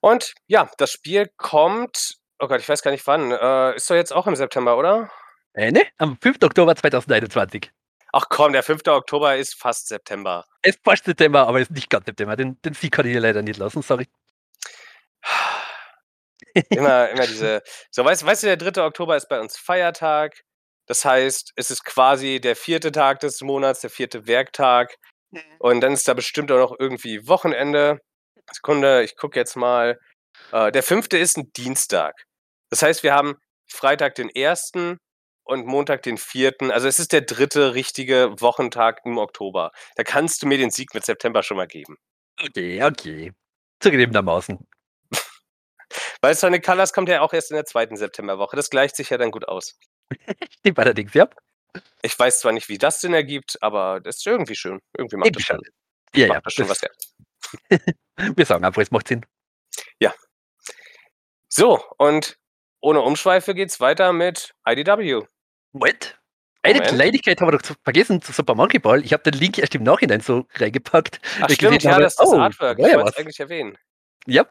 [0.01, 3.95] Und ja, das Spiel kommt, oh Gott, ich weiß gar nicht wann, äh, ist doch
[3.95, 5.09] jetzt auch im September, oder?
[5.53, 5.83] Äh, ne?
[5.97, 6.37] Am 5.
[6.43, 7.71] Oktober 2021.
[8.11, 8.85] Ach komm, der 5.
[8.87, 10.45] Oktober ist fast September.
[10.61, 12.35] Es ist fast September, aber es ist nicht ganz September.
[12.35, 14.07] Den, den Sieg kann ich hier leider nicht lassen, sorry.
[16.69, 17.63] Immer, immer diese.
[17.89, 18.83] So, weißt, weißt du, der 3.
[18.83, 20.43] Oktober ist bei uns Feiertag.
[20.85, 24.95] Das heißt, es ist quasi der vierte Tag des Monats, der vierte Werktag.
[25.57, 28.01] Und dann ist da bestimmt auch noch irgendwie Wochenende.
[28.51, 29.97] Sekunde, ich gucke jetzt mal.
[30.51, 32.13] Äh, der fünfte ist ein Dienstag.
[32.73, 33.35] Das heißt, wir haben
[33.67, 34.97] Freitag den ersten
[35.43, 36.71] und Montag den vierten.
[36.71, 39.71] Also es ist der dritte richtige Wochentag im Oktober.
[39.95, 41.97] Da kannst du mir den Sieg mit September schon mal geben.
[42.43, 43.31] Okay, okay.
[43.79, 44.57] Zugegebenermaßen.
[46.21, 48.55] Weil Sonic Colors kommt ja auch erst in der zweiten Septemberwoche.
[48.55, 49.77] Das gleicht sich ja dann gut aus.
[50.57, 51.29] Stimmt allerdings, ja.
[52.01, 54.79] Ich weiß zwar nicht, wie das Sinn ergibt, aber das ist irgendwie schön.
[54.97, 55.61] Irgendwie macht Irgendwie das schon.
[56.15, 56.33] Ja, ja.
[56.33, 56.91] macht das schon was her.
[58.35, 59.23] Wir sagen einfach, es macht Sinn.
[61.55, 62.39] So, und
[62.83, 65.25] ohne Umschweife geht's weiter mit IDW.
[65.71, 66.19] What?
[66.61, 66.95] Eine Moment.
[66.95, 69.03] Kleinigkeit haben wir doch vergessen zu Super Monkey Ball.
[69.03, 71.19] Ich habe den Link erst im Nachhinein so reingepackt.
[71.41, 72.79] Ach stimmt, gesehen ja, habe, das ist das oh, Artwork.
[72.79, 73.77] Ich ja wollte es eigentlich erwähnen.
[74.27, 74.45] Ja,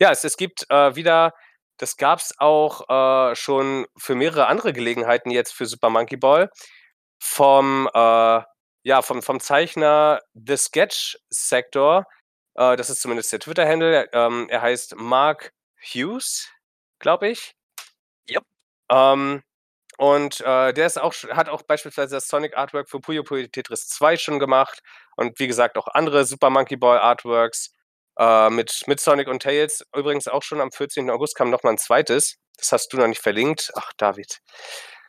[0.00, 1.32] Ja, es, es gibt äh, wieder,
[1.76, 6.50] das gab es auch äh, schon für mehrere andere Gelegenheiten jetzt für Super Monkey Ball,
[7.18, 8.42] vom, äh,
[8.82, 12.06] ja, vom, vom Zeichner The Sketch Sector.
[12.54, 14.08] Äh, das ist zumindest der Twitter-Handle.
[14.12, 16.48] Ähm, er heißt Mark Hughes,
[16.98, 17.54] glaube ich.
[18.26, 18.40] Ja.
[18.90, 19.42] Ähm,
[19.96, 23.86] und äh, der ist auch, hat auch beispielsweise das Sonic Artwork für Puyo Puyo Tetris
[23.88, 24.80] 2 schon gemacht.
[25.16, 27.70] Und wie gesagt, auch andere Super Monkey Ball Artworks.
[28.18, 29.84] Äh, mit, mit Sonic und Tails.
[29.94, 31.10] Übrigens auch schon am 14.
[31.10, 32.36] August kam noch mal ein zweites.
[32.56, 33.72] Das hast du noch nicht verlinkt.
[33.74, 34.38] Ach, David.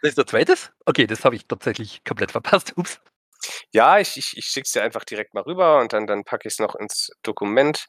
[0.01, 0.71] das ist der zweites?
[0.85, 2.73] Okay, das habe ich tatsächlich komplett verpasst.
[2.77, 2.99] Ups.
[3.71, 6.47] Ja, ich, ich, ich schicke es dir einfach direkt mal rüber und dann, dann packe
[6.47, 7.85] ich es noch ins Dokument.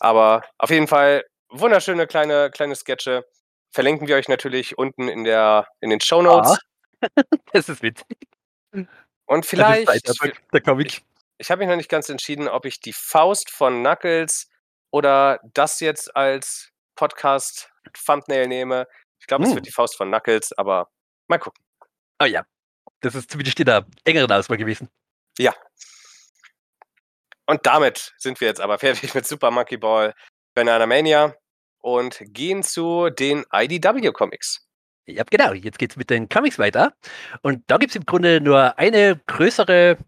[0.00, 3.26] Aber auf jeden Fall wunderschöne kleine, kleine Sketche.
[3.70, 6.58] Verlinken wir euch natürlich unten in, der, in den Show Notes.
[7.52, 8.16] Das ist witzig.
[9.26, 11.02] Und vielleicht, Zeit, der Comic.
[11.36, 14.48] ich habe mich noch nicht ganz entschieden, ob ich die Faust von Knuckles
[14.90, 18.86] oder das jetzt als Podcast-Thumbnail nehme.
[19.20, 19.56] Ich glaube, es Hm.
[19.56, 20.88] wird die Faust von Knuckles, aber
[21.28, 21.62] mal gucken.
[22.22, 22.46] Oh ja.
[23.00, 24.88] Das ist zumindest in der engeren Auswahl gewesen.
[27.46, 28.78] Und damit sind wir jetzt aber
[29.08, 30.14] fertig mit Super Monkey Ball
[30.54, 31.34] Banana Mania
[31.80, 34.66] und gehen zu den IDW Comics.
[35.06, 35.52] Ja, genau.
[35.52, 36.94] Jetzt geht's mit den Comics weiter.
[37.42, 39.98] Und da gibt's im Grunde nur eine größere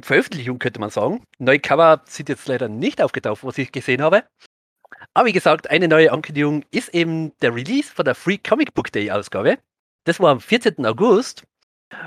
[0.00, 1.24] Veröffentlichung, könnte man sagen.
[1.38, 4.24] Neue Cover sind jetzt leider nicht aufgetaucht, was ich gesehen habe.
[5.14, 8.90] Aber wie gesagt, eine neue Ankündigung ist eben der Release von der Free Comic Book
[8.90, 9.58] Day Ausgabe.
[10.04, 10.86] Das war am 14.
[10.86, 11.44] August.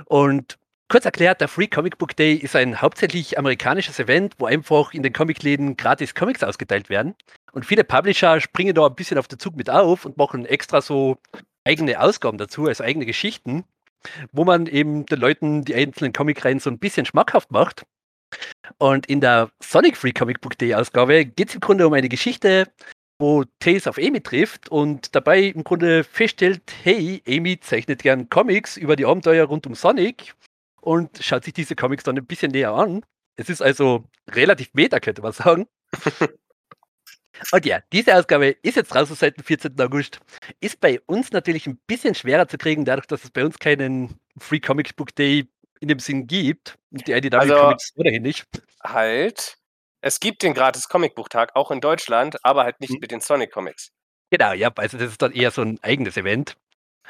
[0.06, 0.58] Und
[0.92, 5.04] kurz erklärt, der Free Comic Book Day ist ein hauptsächlich amerikanisches Event, wo einfach in
[5.04, 7.16] den Comicläden gratis Comics ausgeteilt werden.
[7.54, 10.82] Und viele Publisher springen da ein bisschen auf den Zug mit auf und machen extra
[10.82, 11.18] so
[11.64, 13.64] eigene Ausgaben dazu, also eigene Geschichten,
[14.34, 17.86] wo man eben den Leuten die einzelnen Comicreihen so ein bisschen schmackhaft macht.
[18.78, 22.10] Und in der Sonic Free Comic Book Day Ausgabe geht es im Grunde um eine
[22.10, 22.68] Geschichte,
[23.18, 28.76] wo Tails auf Amy trifft und dabei im Grunde feststellt, hey, Amy zeichnet gern Comics
[28.76, 30.34] über die Abenteuer rund um Sonic
[30.82, 33.06] und schaut sich diese Comics dann ein bisschen näher an.
[33.38, 35.68] Es ist also relativ meta, könnte man sagen.
[37.52, 39.80] Und ja, diese Ausgabe ist jetzt draußen seit dem 14.
[39.82, 40.20] August.
[40.60, 44.20] Ist bei uns natürlich ein bisschen schwerer zu kriegen, dadurch, dass es bei uns keinen
[44.38, 45.48] Free Comic Book Day
[45.80, 46.78] in dem Sinn gibt.
[46.92, 48.46] Und die IDW Also- Comics ohnehin nicht.
[48.84, 49.58] Halt.
[50.02, 53.00] Es gibt den gratis Comicbuchtag auch in Deutschland, aber halt nicht Mhm.
[53.02, 53.92] mit den Sonic Comics.
[54.30, 56.56] Genau, ja, also das ist dann eher so ein eigenes Event.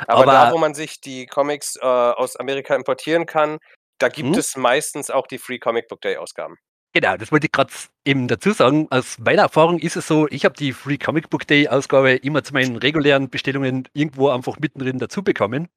[0.08, 3.60] Aber, Aber- da, wo man sich die Comics äh, aus Amerika importieren kann,
[4.00, 4.40] da gibt Hm?
[4.40, 6.56] es meistens auch die Free Comic Book Day Ausgaben.
[6.94, 7.72] Genau, das wollte ich gerade
[8.04, 8.88] eben dazu sagen.
[8.90, 12.44] Aus meiner Erfahrung ist es so, ich habe die Free Comic Book Day Ausgabe immer
[12.44, 15.70] zu meinen regulären Bestellungen irgendwo einfach mittendrin dazu bekommen.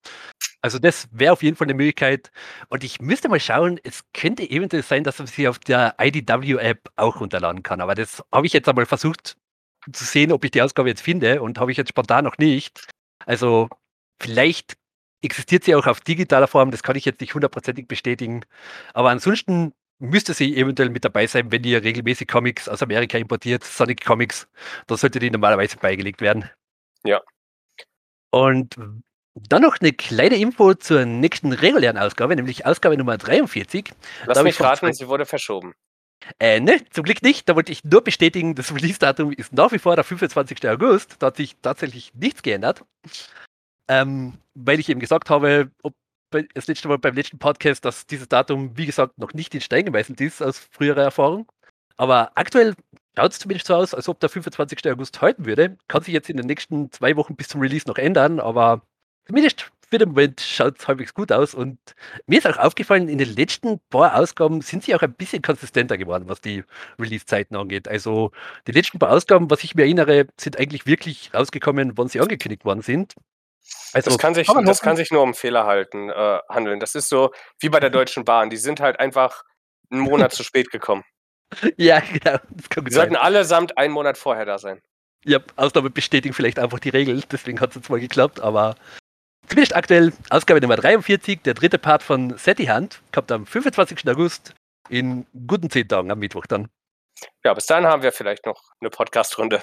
[0.61, 2.33] Also das wäre auf jeden Fall eine Möglichkeit.
[2.68, 6.88] Und ich müsste mal schauen, es könnte eventuell sein, dass man sie auf der IDW-App
[6.96, 7.81] auch runterladen kann.
[7.81, 9.37] Aber das habe ich jetzt einmal versucht
[9.92, 12.88] zu sehen, ob ich die Ausgabe jetzt finde und habe ich jetzt spontan noch nicht.
[13.24, 13.68] Also
[14.24, 14.76] vielleicht
[15.22, 18.44] existiert sie auch auf digitaler Form, das kann ich jetzt nicht hundertprozentig bestätigen.
[18.94, 23.64] Aber ansonsten müsste sie eventuell mit dabei sein, wenn ihr regelmäßig Comics aus Amerika importiert,
[23.64, 24.48] Sonic Comics,
[24.87, 26.50] da sollte die normalerweise beigelegt werden.
[27.04, 27.20] Ja.
[28.30, 28.76] Und
[29.34, 33.92] dann noch eine kleine Info zur nächsten regulären Ausgabe, nämlich Ausgabe Nummer 43.
[34.26, 35.74] Lass mich raten, sie wurde verschoben.
[36.38, 37.48] Äh, ne, zum Glück nicht.
[37.48, 40.66] Da wollte ich nur bestätigen, das Release-Datum ist nach wie vor der 25.
[40.68, 41.16] August.
[41.18, 42.84] Da hat sich tatsächlich nichts geändert.
[43.88, 45.94] Ähm, weil ich eben gesagt habe, ob
[46.31, 49.85] das letzte Mal beim letzten Podcast, dass dieses Datum, wie gesagt, noch nicht in Stein
[49.85, 51.47] gemeißelt ist aus früherer Erfahrung.
[51.97, 52.75] Aber aktuell
[53.16, 54.90] schaut es zumindest so aus, als ob der 25.
[54.90, 55.77] August halten würde.
[55.88, 58.83] Kann sich jetzt in den nächsten zwei Wochen bis zum Release noch ändern, aber
[59.27, 61.55] zumindest für den Moment schaut es halbwegs gut aus.
[61.55, 61.79] Und
[62.27, 65.97] mir ist auch aufgefallen, in den letzten paar Ausgaben sind sie auch ein bisschen konsistenter
[65.97, 66.64] geworden, was die
[66.99, 67.87] Release-Zeiten angeht.
[67.87, 68.33] Also
[68.66, 72.64] die letzten paar Ausgaben, was ich mir erinnere, sind eigentlich wirklich rausgekommen, wann sie angekündigt
[72.64, 73.14] worden sind.
[73.92, 76.81] Also Das kann sich, man das kann sich nur um Fehler halten, äh, handeln.
[76.81, 78.50] Das ist so wie bei der Deutschen Bahn.
[78.50, 79.42] Die sind halt einfach
[79.90, 81.05] einen Monat zu spät gekommen.
[81.77, 82.38] Ja, genau.
[82.68, 84.83] Kann Die sollten allesamt einen Monat vorher da sein.
[85.24, 88.74] Ja, Ausnahme bestätigen vielleicht einfach die Regel, deswegen hat es jetzt mal geklappt, aber
[89.46, 94.09] zumindest aktuell Ausgabe Nummer 43, der dritte Part von Seti Hand, kommt am 25.
[94.09, 94.55] August
[94.88, 96.68] in guten zehn Tagen am Mittwoch dann.
[97.44, 99.62] Ja, bis dahin haben wir vielleicht noch eine Podcast-Runde.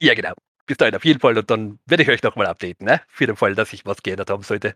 [0.00, 0.34] Ja, genau.
[0.66, 3.00] Bis dahin auf jeden Fall und dann werde ich euch nochmal updaten, ne?
[3.08, 4.74] Für den Fall, dass ich was geändert haben sollte.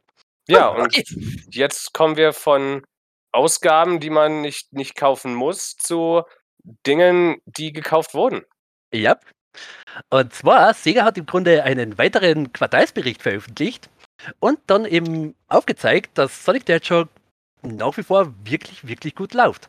[0.49, 1.05] Ja, und Okay.
[1.51, 2.85] jetzt kommen wir von
[3.33, 6.23] Ausgaben, die man nicht, nicht kaufen muss, zu
[6.87, 8.43] Dingen, die gekauft wurden.
[8.93, 9.19] Ja.
[10.11, 13.91] Und zwar, Sega hat im Grunde einen weiteren Quartalsbericht veröffentlicht
[14.39, 17.09] und dann eben aufgezeigt, dass Sonic the Hedgehog
[17.63, 19.69] nach wie vor wirklich, wirklich gut läuft.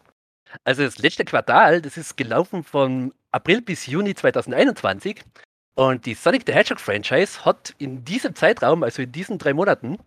[0.63, 5.23] Also das letzte Quartal, das ist gelaufen von April bis Juni 2021
[5.75, 9.97] und die Sonic the Hedgehog Franchise hat in diesem Zeitraum, also in diesen drei Monaten,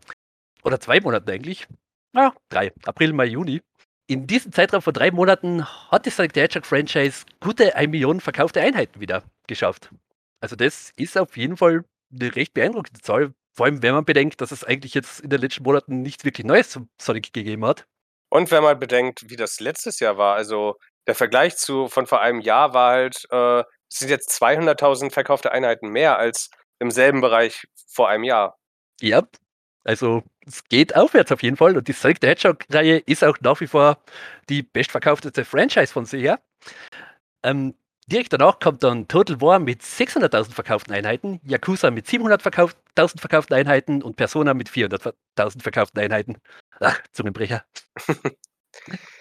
[0.62, 1.66] oder zwei Monaten eigentlich,
[2.14, 3.61] ja, drei, April, Mai, Juni,
[4.07, 8.20] in diesem Zeitraum von drei Monaten hat die Sonic the Hedgehog Franchise gute 1 Million
[8.20, 9.90] verkaufte Einheiten wieder geschafft.
[10.40, 14.40] Also das ist auf jeden Fall eine recht beeindruckende Zahl, vor allem wenn man bedenkt,
[14.40, 17.87] dass es eigentlich jetzt in den letzten Monaten nichts wirklich Neues zum Sonic gegeben hat.
[18.31, 22.20] Und wenn man bedenkt, wie das letztes Jahr war, also der Vergleich zu von vor
[22.20, 27.20] einem Jahr war halt, äh, es sind jetzt 200.000 verkaufte Einheiten mehr als im selben
[27.20, 28.59] Bereich vor einem Jahr.
[29.00, 29.22] Ja,
[29.85, 33.61] also es geht aufwärts auf jeden Fall und die Sonic the Hedgehog-Reihe ist auch nach
[33.61, 33.98] wie vor
[34.48, 36.40] die bestverkaufteste Franchise von Sega.
[37.44, 37.74] Ähm,
[38.09, 44.02] direkt danach kommt dann Total War mit 600.000 verkauften Einheiten, Yakuza mit 700.000 verkauften Einheiten
[44.02, 46.38] und Persona mit 400.000 verkauften Einheiten.
[46.80, 47.64] Ach, Zungenbrecher.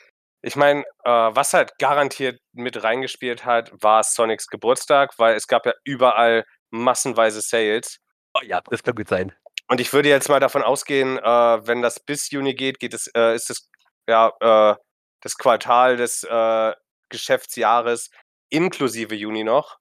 [0.46, 5.66] Ich meine, äh, was halt garantiert mit reingespielt hat, war Sonics Geburtstag, weil es gab
[5.66, 8.00] ja überall massenweise Sales.
[8.34, 9.34] Oh ja, das kann gut sein.
[9.70, 13.08] Und ich würde jetzt mal davon ausgehen, äh, wenn das bis Juni geht, geht es,
[13.16, 13.70] äh, ist es
[14.08, 14.76] ja äh,
[15.22, 16.74] das Quartal des äh,
[17.08, 18.10] Geschäftsjahres
[18.50, 19.78] inklusive Juni noch.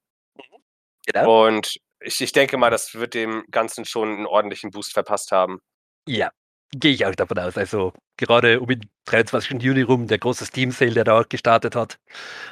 [1.07, 1.47] Genau.
[1.47, 5.59] Und ich, ich denke mal, das wird dem Ganzen schon einen ordentlichen Boost verpasst haben.
[6.07, 6.31] Ja,
[6.75, 7.57] gehe ich auch davon aus.
[7.57, 9.63] Also gerade um den 23.
[9.63, 11.99] Juni rum, der große Steam-Sale, der da gestartet hat,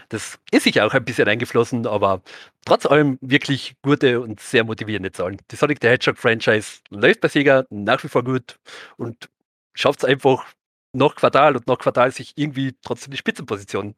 [0.08, 2.22] das ist sicher auch ein bisschen eingeflossen, aber
[2.64, 5.38] trotz allem wirklich gute und sehr motivierende Zahlen.
[5.50, 8.58] Die Sonic the Hedgehog-Franchise läuft bei Sega nach wie vor gut
[8.96, 9.28] und
[9.74, 10.44] schafft es einfach
[10.92, 13.94] nach Quartal und nach Quartal sich irgendwie trotzdem die Spitzenposition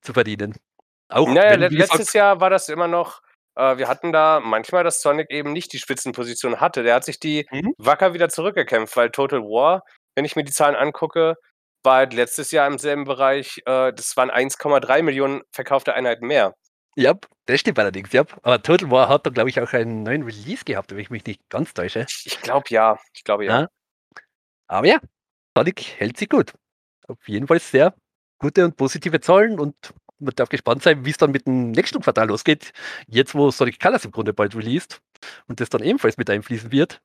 [0.00, 0.54] zu verdienen.
[1.08, 3.22] Auch Naja, letztes Jahr war das immer noch,
[3.58, 6.82] äh, wir hatten da manchmal, dass Sonic eben nicht die Spitzenposition hatte.
[6.84, 7.74] Der hat sich die Mhm.
[7.78, 9.82] wacker wieder zurückgekämpft, weil Total War,
[10.16, 11.36] wenn ich mir die Zahlen angucke,
[11.84, 16.54] war halt letztes Jahr im selben Bereich, äh, das waren 1,3 Millionen verkaufte Einheiten mehr.
[16.96, 17.14] ja,
[17.46, 18.24] das stimmt allerdings, ja.
[18.42, 21.24] Aber Total War hat da, glaube ich, auch einen neuen Release gehabt, wenn ich mich
[21.26, 22.06] nicht ganz täusche.
[22.24, 23.60] Ich glaube ja, ich glaube ja.
[23.62, 23.68] Ja.
[24.68, 24.98] Aber ja,
[25.56, 26.52] Sonic hält sich gut.
[27.08, 27.94] Auf jeden Fall sehr
[28.40, 29.74] gute und positive Zahlen und
[30.18, 32.72] man darf gespannt sein, wie es dann mit dem nächsten Quartal losgeht.
[33.06, 35.00] Jetzt, wo Sonic Colors im Grunde bald released
[35.46, 37.00] und das dann ebenfalls mit einfließen wird.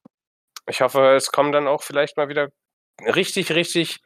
[0.67, 2.49] Ich hoffe, es kommen dann auch vielleicht mal wieder
[3.01, 3.99] richtig, richtig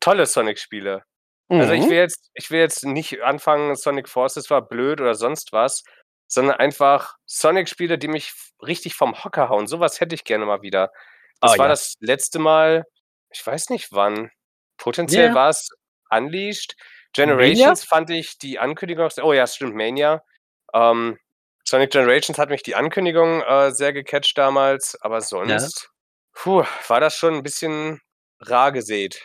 [0.00, 1.02] tolle Sonic-Spiele.
[1.48, 1.90] Also ich Mhm.
[1.90, 5.82] will jetzt, ich will jetzt nicht anfangen, Sonic Forces war blöd oder sonst was,
[6.28, 8.32] sondern einfach Sonic-Spiele, die mich
[8.64, 9.66] richtig vom Hocker hauen.
[9.66, 10.92] Sowas hätte ich gerne mal wieder.
[11.40, 11.70] Das Ah war ja.
[11.70, 12.84] das letzte Mal,
[13.30, 14.30] ich weiß nicht wann.
[14.76, 15.34] Potenziell Ja.
[15.34, 15.68] war es
[16.10, 16.76] Unleashed.
[17.26, 17.76] Mania?
[17.76, 20.22] Generations fand ich die Ankündigung oh ja, stimmt, Mania.
[20.74, 21.18] Ähm,
[21.64, 25.58] Sonic Generations hat mich die Ankündigung, äh, sehr gecatcht damals, aber Ja.
[25.58, 25.90] sonst,
[26.32, 28.00] puh, war das schon 'n bisschen
[28.40, 29.20] rar gesät.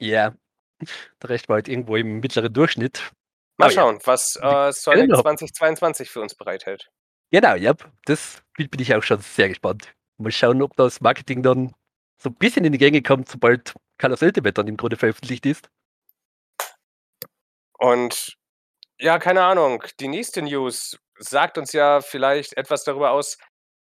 [0.00, 0.34] Ja,
[1.22, 3.12] der Rest war halt irgendwo im mittleren Durchschnitt.
[3.60, 3.72] Mal ja.
[3.72, 6.88] schauen, was, Wir äh, können Sonic noch 2022 für uns bereithält.
[7.32, 7.90] Genau, jap.
[8.06, 9.94] Das Bild bin ich auch schon sehr gespannt.
[10.16, 11.74] Mal schauen, ob das Marketing dann
[12.16, 15.68] so 'n bisschen in die Gänge kommt, sobald Colors Ultimate dann im Grunde veröffentlicht ist.
[17.78, 18.36] Und
[19.00, 23.38] ja, keine Ahnung, die nächste News sagt uns ja vielleicht etwas darüber aus,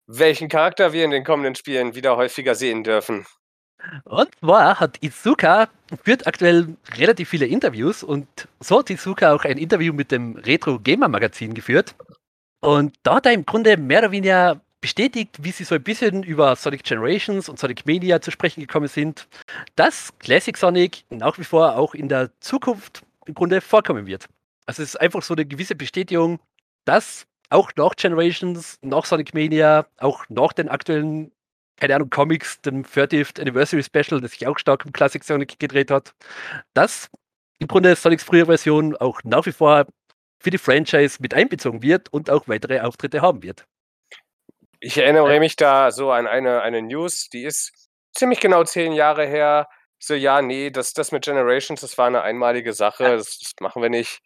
[0.07, 3.25] welchen Charakter wir in den kommenden Spielen wieder häufiger sehen dürfen.
[4.03, 5.69] Und zwar hat Iizuka
[6.03, 8.27] führt aktuell relativ viele Interviews und
[8.59, 11.95] so hat Iizuka auch ein Interview mit dem Retro Gamer Magazin geführt.
[12.61, 16.23] Und da hat er im Grunde mehr oder weniger bestätigt, wie sie so ein bisschen
[16.23, 19.27] über Sonic Generations und Sonic Mania zu sprechen gekommen sind,
[19.75, 24.27] dass Classic Sonic nach wie vor auch in der Zukunft im Grunde vorkommen wird.
[24.65, 26.39] Also es ist einfach so 'ne gewisse Bestätigung,
[26.85, 31.31] dass auch nach Generations, nach Sonic Mania, auch nach den aktuellen,
[31.77, 35.91] keine Ahnung, Comics, dem 30th Anniversary Special, das sich auch stark um Classic Sonic gedreht
[35.91, 36.13] hat,
[36.73, 37.09] dass
[37.59, 39.85] im Grunde Sonics frühe Version auch nach wie vor
[40.41, 43.65] für die Franchise mit einbezogen wird und auch weitere Auftritte haben wird.
[44.81, 47.71] Ich erinnere mich da so an eine eine News, die ist
[48.13, 49.67] ziemlich genau 10 Jahre her.
[50.01, 53.81] So: „Ja, ne, das das mit Generations, das war 'ne einmalige Sache, das das machen
[53.81, 54.19] wir nicht.“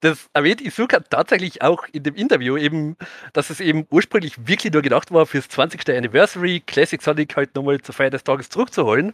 [0.00, 2.96] Das erwähnt Iizuka tatsächlich auch in dem Interview eben,
[3.32, 5.96] dass es eben ursprünglich wirklich nur gedacht war, fürs 20.
[5.96, 9.12] Anniversary Classic Sonic halt noch mal zur Feier des Tages zurückzuholen.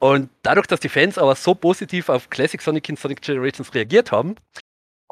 [0.00, 4.12] Und dadurch, dass die Fans aber so positiv auf Classic Sonic in Sonic Generations reagiert
[4.12, 4.36] haben,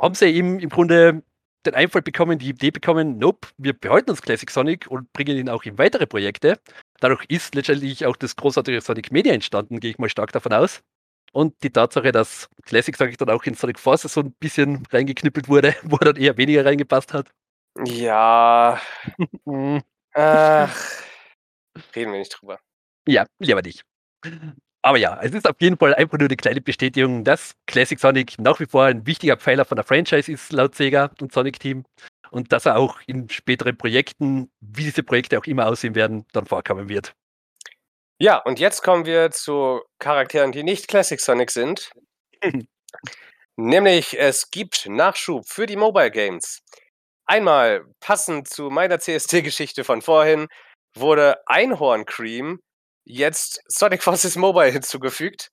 [0.00, 1.22] haben sie eben im Grunde
[1.66, 5.48] den Einfall bekommen, die Idee bekommen: „Nope, wir behalten uns Classic Sonic und bringen ihn
[5.48, 6.58] auch in weitere Projekte.“
[7.00, 10.80] Dadurch ist letztendlich auch das großartige Sonic Mania entstanden, gehe ich mal stark davon aus.
[11.32, 15.48] Und die Tatsache, dass Classic Sonic dann auch in Sonic Forces so 'n bisschen reingeknüppelt
[15.48, 17.30] wurde, wo er dann eher weniger reingepasst hat.
[17.86, 18.80] Ja.
[19.46, 19.82] Hm.
[20.14, 21.02] Ach.
[21.96, 22.58] Reden wir nicht drüber.
[23.06, 23.82] Ja, lieber nicht.
[24.82, 28.38] Aber ja, es ist auf jeden Fall einfach nur 'ne kleine Bestätigung, dass Classic Sonic
[28.38, 31.84] nach wie vor ein wichtiger Pfeiler von der Franchise ist laut Sega und Sonic Team
[32.30, 36.46] und dass er auch in späteren Projekten, wie diese Projekte auch immer aussehen werden, dann
[36.46, 37.14] vorkommen wird.
[38.20, 41.92] Ja, und jetzt kommen wir zu Charakteren, die nicht Classic Sonic sind.
[43.56, 46.60] Nämlich es gibt Nachschub für die Mobile Games.
[47.26, 50.48] Einmal passend zu meiner CST-Geschichte von vorhin
[50.94, 52.60] wurde Einhorn Cream
[53.08, 55.50] jetzt Sonic Forces Mobile hinzugefügt.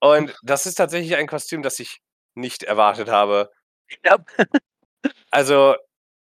[0.00, 2.00] Und das ist tatsächlich ein Kostüm, das ich
[2.36, 3.50] nicht erwartet habe.
[4.04, 4.18] Ja.
[5.32, 5.76] Also,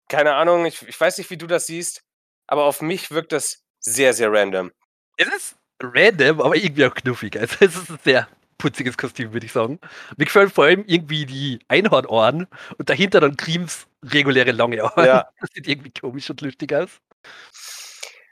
[0.10, 2.04] keine Ahnung, ich ich weiß nicht, wie du das siehst,
[2.48, 4.72] aber auf mich wirkt das sehr, sehr random.
[5.18, 7.38] Es ist random, aber irgendwie auch knuffig.
[7.40, 8.28] Also, es ist 'n sehr
[8.60, 9.80] putziges Kostüm, würde ich sagen.
[10.18, 15.06] Mir gefallen vor allem irgendwie die Einhornohren und dahinter dann Creams reguläre lange Ohren.
[15.06, 15.30] Ja.
[15.42, 17.00] Das sieht irgendwie komisch und lustig aus.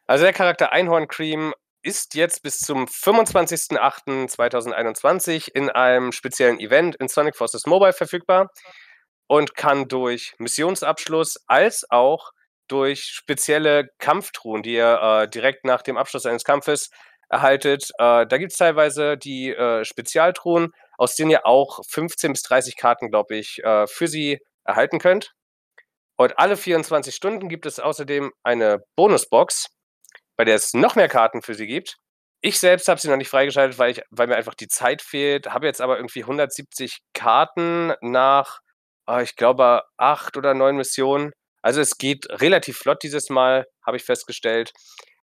[0.10, 7.08] Also, der Charakter Einhorn Cream ist jetzt bis zum 25.08.2021 in einem speziellen Event in
[7.08, 8.52] Sonic Forces Mobile verfügbar
[9.28, 12.32] und kann durch Missionsabschluss als auch
[12.68, 16.90] durch spezielle Kampftruhen, die ihr, äh, direkt nach dem Abschluss eines Kampfes
[17.30, 17.90] erhaltet.
[17.98, 23.10] Äh, da gibt's teilweise die, äh, Spezialtruhen, aus denen ihr auch 15 bis 30 Karten,
[23.10, 25.34] glaube ich, äh, für sie erhalten könnt.
[26.18, 29.68] Und alle 24 Stunden gibt es außerdem eine Bonusbox,
[30.40, 31.98] bei der es noch mehr Karten für sie gibt.
[32.40, 35.48] Ich selbst habe sie noch nicht freigeschaltet, weil ich weil mir einfach die Zeit fehlt,
[35.48, 38.60] habe jetzt aber irgendwie 170 Karten nach,
[39.06, 41.34] ah, ich glaube, 8 oder 9 Missionen.
[41.62, 44.72] Also, es geht relativ flott dieses Mal, habe ich festgestellt.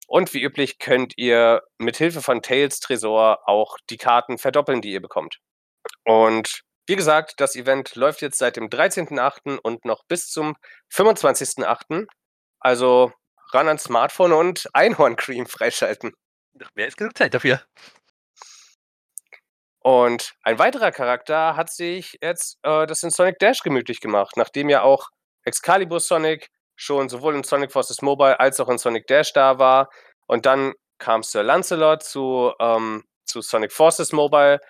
[0.06, 4.92] Und wie üblich könnt ihr mit Hilfe von Tails Tresor auch die Karten verdoppeln, die
[4.92, 5.38] ihr bekommt.
[6.04, 9.58] Und wie gesagt, das Event läuft jetzt seit dem 13.08.
[9.58, 10.54] und noch bis zum
[10.92, 12.06] 25.08.
[12.60, 13.12] Also,
[13.54, 16.12] ran ans Smartphone und Einhorn Cream freischalten.
[16.54, 17.62] Noch mehr als genug Zeit dafür.
[19.82, 24.68] Und ein weiterer Charakter hat sich jetzt, äh, das in Sonic Dash gemütlich gemacht, nachdem
[24.68, 25.08] ja auch
[25.44, 29.88] Excalibur Sonic schon sowohl in Sonic Forces Mobile als auch in Sonic Dash da war.
[30.26, 34.60] Und dann kam Sir Lancelot zu, ähm, zu Sonic Forces Mobile.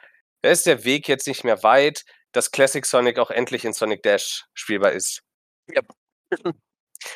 [0.42, 4.02] Da ist der Weg jetzt nicht mehr weit, dass Classic Sonic auch endlich in Sonic
[4.02, 5.22] Dash spielbar ist.
[5.68, 5.86] Jap.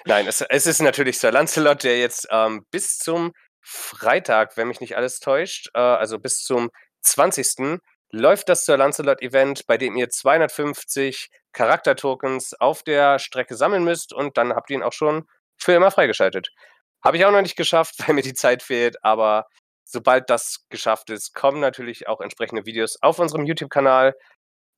[0.05, 4.81] Nein, es es ist natürlich Sir Lancelot, der jetzt, ähm, bis zum Freitag, wenn mich
[4.81, 6.71] nicht alles täuscht, äh, also bis zum
[7.03, 7.81] 20.
[8.11, 14.13] läuft das Sir Lancelot Event, bei dem ihr 250 Charaktertokens auf der Strecke sammeln müsst
[14.13, 15.27] und dann habt ihr ihn auch schon
[15.57, 16.51] für immer freigeschaltet.
[17.03, 19.47] Habe ich auch noch nicht geschafft, weil mir die Zeit fehlt, aber
[19.85, 24.15] sobald das geschafft ist, kommen natürlich auch entsprechende Videos auf unserem YouTube-Kanal.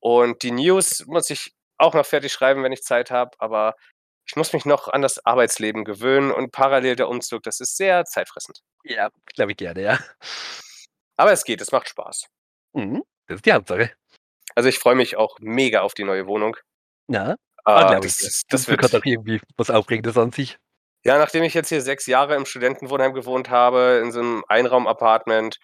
[0.00, 3.30] Und die News muss ich auch noch fertig schreiben, wenn ich Zeit habe.
[3.38, 3.74] Aber
[4.26, 8.04] ich muss mich noch an das Arbeitsleben gewöhnen und parallel der Umzug, das ist sehr
[8.04, 8.60] zeitfressend.
[8.84, 9.98] Ja, glaube ich gerne, ja.
[11.16, 12.26] Aber es geht, es macht Spaß.
[12.72, 13.92] Mhm, das ist die Hauptsache.
[14.54, 16.56] Also ich freue mich auch mega auf die neue Wohnung.
[17.08, 18.00] Ja, ah, ich.
[18.02, 20.58] das, das Das wird, auch irgendwie was Aufregendes an sich.
[21.04, 25.58] ja, nachdem ich jetzt hier sechs Jahre im Studentenwohnheim gewohnt habe, in so einem Einraum-Apartment,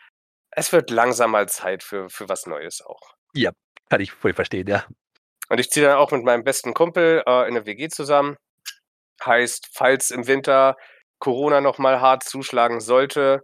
[0.53, 3.15] es wird langsam mal Zeit für, für was Neues auch.
[3.35, 3.51] Ja,
[3.91, 4.87] kann ich voll verstehen, ja.
[5.49, 8.37] Und ich ziehe dann auch mit meinem besten Kumpel äh, in eine WG zusammen.
[9.25, 10.77] Heißt, falls im Winter
[11.19, 13.43] Corona nochmal hart zuschlagen sollte,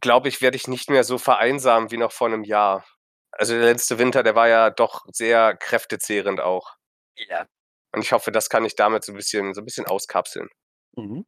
[0.00, 2.84] glaube ich, werde ich nicht mehr so vereinsamen wie noch vor einem Jahr.
[3.32, 6.74] Also der letzte Winter, der war ja doch sehr kräftezehrend auch.
[7.16, 7.46] Ja.
[7.92, 10.48] Und ich hoffe, das kann ich damit so ein bisschen, so ein bisschen auskapseln.
[10.96, 11.26] Mhm.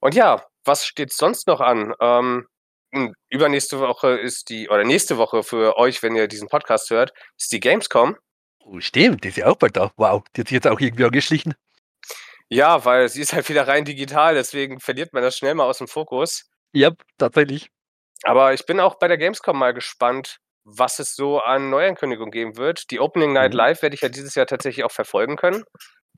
[0.00, 1.94] Und ja, was steht sonst noch an?
[2.00, 2.46] Ähm,
[3.28, 7.52] übernächste Woche ist die, oder nächste Woche für euch, wenn ihr diesen Podcast hört, ist
[7.52, 8.16] die Gamescom.
[8.60, 9.92] Oh, stimmt, die ist ja auch bald da.
[9.96, 11.54] Wow, die hat sich jetzt auch irgendwie angeschlichen.
[12.50, 15.78] Ja, weil sie ist halt wieder rein digital, deswegen verliert man das schnell mal aus
[15.78, 16.50] dem Fokus.
[16.72, 17.68] Ja, tatsächlich.
[18.24, 22.56] Aber ich bin auch bei der Gamescom mal gespannt, was es so an Neuankündigungen geben
[22.56, 22.90] wird.
[22.90, 23.56] Die Opening Night Mhm.
[23.58, 25.64] Live werde ich ja dieses Jahr tatsächlich auch verfolgen können.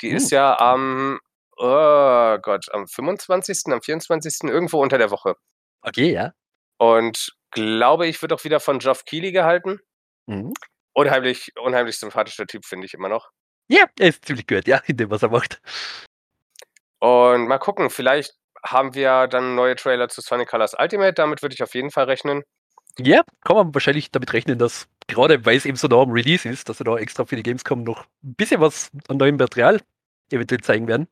[0.02, 0.36] Die ist Uh.
[0.36, 1.20] ja am,
[1.56, 4.48] oh Gott, am 25., am 24.
[4.50, 5.34] irgendwo unter der Woche.
[5.82, 6.32] Okay, ja.
[6.78, 9.78] Und glaube ich, wird auch wieder von Geoff Keighley gehalten.
[10.26, 10.52] Mhm.
[10.94, 13.30] Unheimlich, unheimlich sympathischer Typ, finde ich immer noch.
[13.68, 15.60] Ja, er ist ziemlich gut, ja, in dem, was er macht.
[17.00, 21.14] Und mal gucken, vielleicht haben wir dann neue Trailer zu Sonic Colors Ultimate.
[21.14, 22.42] Damit würde ich auf jeden Fall rechnen.
[22.98, 26.48] Ja, kann man wahrscheinlich damit rechnen, dass gerade weil es eben so nah am Release
[26.48, 29.80] ist, dass sie da extra für die Gamescom noch ein bisschen was an neuem Material
[30.30, 31.08] eventuell zeigen werden.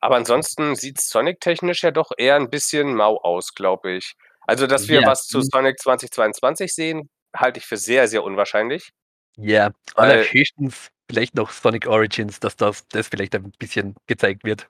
[0.00, 4.14] Aber ansonsten sieht Sonic technisch ja doch eher ein bisschen mau aus, glaube ich.
[4.46, 5.40] Also, dass wir Ja, was zu.
[5.40, 8.92] Sonic 2022 sehen, halte ich für sehr, sehr unwahrscheinlich.
[9.36, 14.68] Ja, allerhöchstens vielleicht noch Sonic Origins, dass das, das vielleicht ein bisschen gezeigt wird.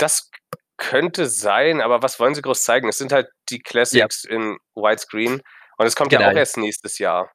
[0.00, 0.30] Das
[0.78, 2.88] könnte sein, aber was wollen sie groß zeigen?
[2.88, 5.42] Es sind halt die Classics in Widescreen
[5.76, 6.30] und es kommt ja Genau.
[6.30, 7.30] auch erst nächstes Jahr.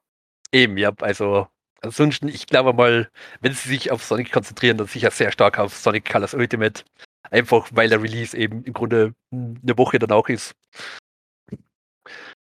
[0.50, 1.46] Eben, ja, also
[1.80, 3.08] ansonsten, ich glaube mal,
[3.40, 6.82] wenn sie sich auf Sonic konzentrieren, dann sicher sehr stark auf Sonic Colors Ultimate.
[7.30, 10.52] Einfach weil der Release eben im Grunde eine Woche danach ist.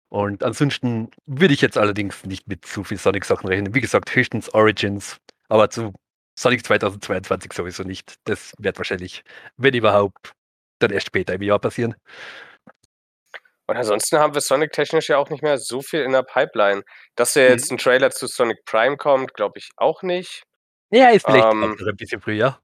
[0.08, 3.74] Und ansonsten würde ich jetzt allerdings nicht mit zu viel Sonic-Sachen rechnen.
[3.74, 5.18] Wie gesagt, höchstens Origins,
[5.48, 5.92] aber zu
[6.36, 8.14] Sonic 2022 sowieso nicht.
[8.24, 9.22] Das wird wahrscheinlich,
[9.56, 10.32] wenn überhaupt,
[10.80, 11.94] dann erst später im Jahr passieren.
[13.66, 16.82] Und ansonsten haben wir Sonic technisch ja auch nicht mehr so viel in der Pipeline.
[17.14, 17.76] Dass ja jetzt Mhm.
[17.76, 20.42] ein Trailer zu Sonic Prime kommt, glaube ich auch nicht.
[20.90, 22.58] Ja, ist vielleicht Ähm, ein bisschen früher.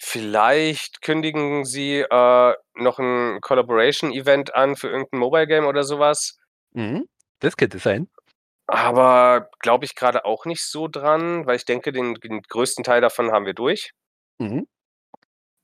[0.00, 6.38] Vielleicht kündigen sie äh, noch ein Collaboration-Event an für irgendein Mobile-Game oder sowas.
[6.72, 7.08] Mhm.
[7.40, 8.08] Das könnte sein.
[8.68, 13.00] Aber glaube ich gerade auch nicht so dran, weil ich denke, den, den größten Teil
[13.00, 13.92] davon haben wir durch.
[14.38, 14.68] Mhm.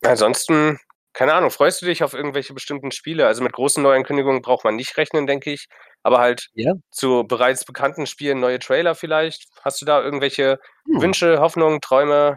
[0.02, 0.78] Ansonsten,
[1.12, 3.26] keine Ahnung, freust du dich auf irgendwelche bestimmten Spiele?
[3.26, 5.66] Also mit großen Neuankündigungen braucht man nicht rechnen, denke ich.
[6.02, 6.72] Aber halt Ja.
[6.90, 9.46] zu bereits bekannten Spielen neue Trailer vielleicht.
[9.62, 11.00] Hast du da irgendwelche Hm.
[11.02, 12.36] Wünsche, Hoffnungen, Träume?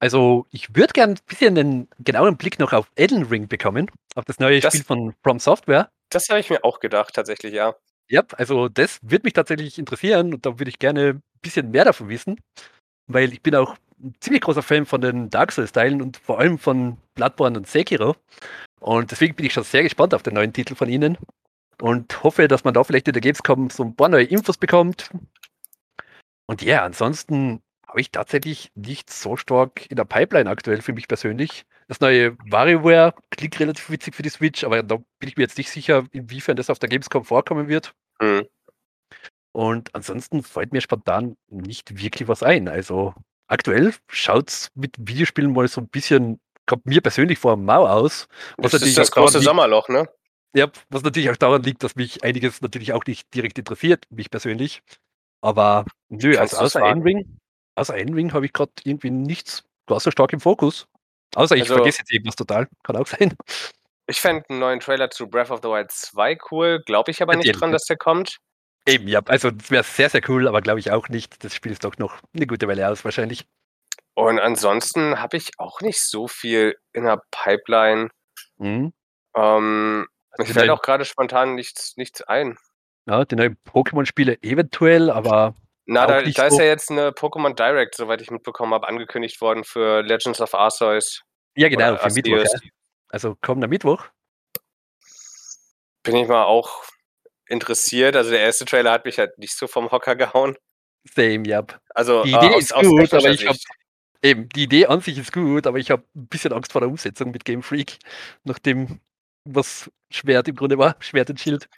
[0.00, 4.24] Also, ich würde gern ein bisschen einen genauen Blick noch auf Elden Ring bekommen, auf
[4.24, 5.88] das neue Das- Spiel von From Software.
[6.10, 7.74] Das habe ich mir auch gedacht, tatsächlich, ja.
[8.08, 11.84] Ja, also das würde mich tatsächlich interessieren und da würde ich gerne ein bisschen mehr
[11.84, 12.38] davon wissen,
[13.08, 16.58] weil ich bin auch ein ziemlich großer Fan von den Dark Souls-Teilen und vor allem
[16.58, 18.16] von Bloodborne und Sekiro.
[18.80, 21.18] Und deswegen bin ich schon sehr gespannt auf den neuen Titel von Ihnen
[21.82, 25.10] und hoffe, dass man da vielleicht in der Gamescom so ein paar neue Infos bekommt.
[26.46, 31.08] Und ja, ansonsten habe ich tatsächlich nicht so stark in der Pipeline aktuell für mich
[31.08, 31.64] persönlich.
[31.88, 35.58] Das neue WarioWare klingt relativ witzig für die Switch, aber da bin ich mir jetzt
[35.58, 37.94] nicht sicher, inwiefern das auf der Gamescom vorkommen wird.
[38.20, 38.46] Hm.
[39.52, 42.68] Und ansonsten fällt mir spontan nicht wirklich was ein.
[42.68, 43.14] Also
[43.46, 48.26] aktuell schaut es mit Videospielen mal so ein bisschen, kommt mir persönlich vor mau aus.
[48.56, 50.08] Was Das ist das große Sommerloch, ne?
[50.56, 54.30] Ja, was natürlich auch daran liegt, dass mich einiges natürlich auch nicht direkt interessiert, mich
[54.30, 54.82] persönlich.
[55.40, 56.80] Aber nö, also außer?
[56.80, 57.38] Endring,
[57.74, 60.86] außer Endring habe ich gerade irgendwie nichts so stark im Fokus.
[61.34, 62.68] Außer ich Also- vergesse jetzt irgendwas total.
[62.82, 63.34] Kann auch sein.
[64.06, 67.36] Ich fände einen neuen Trailer zu Breath of the Wild 2 cool, glaube ich aber
[67.36, 68.36] nicht dran, dass der kommt.
[68.86, 71.42] Eben, ja, also das wäre sehr, sehr cool, aber glaube ich auch nicht.
[71.42, 73.46] Das Spiel ist doch noch eine gute Weile aus, wahrscheinlich.
[74.12, 78.10] Und ansonsten habe ich auch nicht so viel in der Pipeline.
[78.58, 78.92] Mhm.
[79.34, 82.58] Ähm, Also mir fällt auch gerade spontan nichts, nichts ein.
[83.06, 85.54] Ja, die neuen Pokémon-Spiele eventuell, aber
[85.86, 89.64] Na, da, da ist ja jetzt eine Pokémon Direct, soweit ich mitbekommen habe, angekündigt worden
[89.64, 91.22] für Legends of Arceus.
[91.56, 92.44] ja genau, für Mittwoch.
[92.44, 92.60] Ja.
[93.08, 94.06] Also kommender Mittwoch.
[96.02, 96.84] Bin ich mal auch
[97.48, 98.16] interessiert.
[98.16, 100.56] Also der erste Trailer hat mich halt nicht so vom Hocker gehauen.
[101.14, 101.64] Same, ja.
[101.94, 103.58] Also Die äh, Idee aus, ist gut, aber ich habe
[104.22, 106.88] eben die Idee an sich ist gut, aber ich habe ein bisschen Angst vor der
[106.88, 107.98] Umsetzung mit Game Freak,
[108.44, 109.00] nachdem
[109.44, 111.68] was Schwert im Grunde war, Schwert und Schild.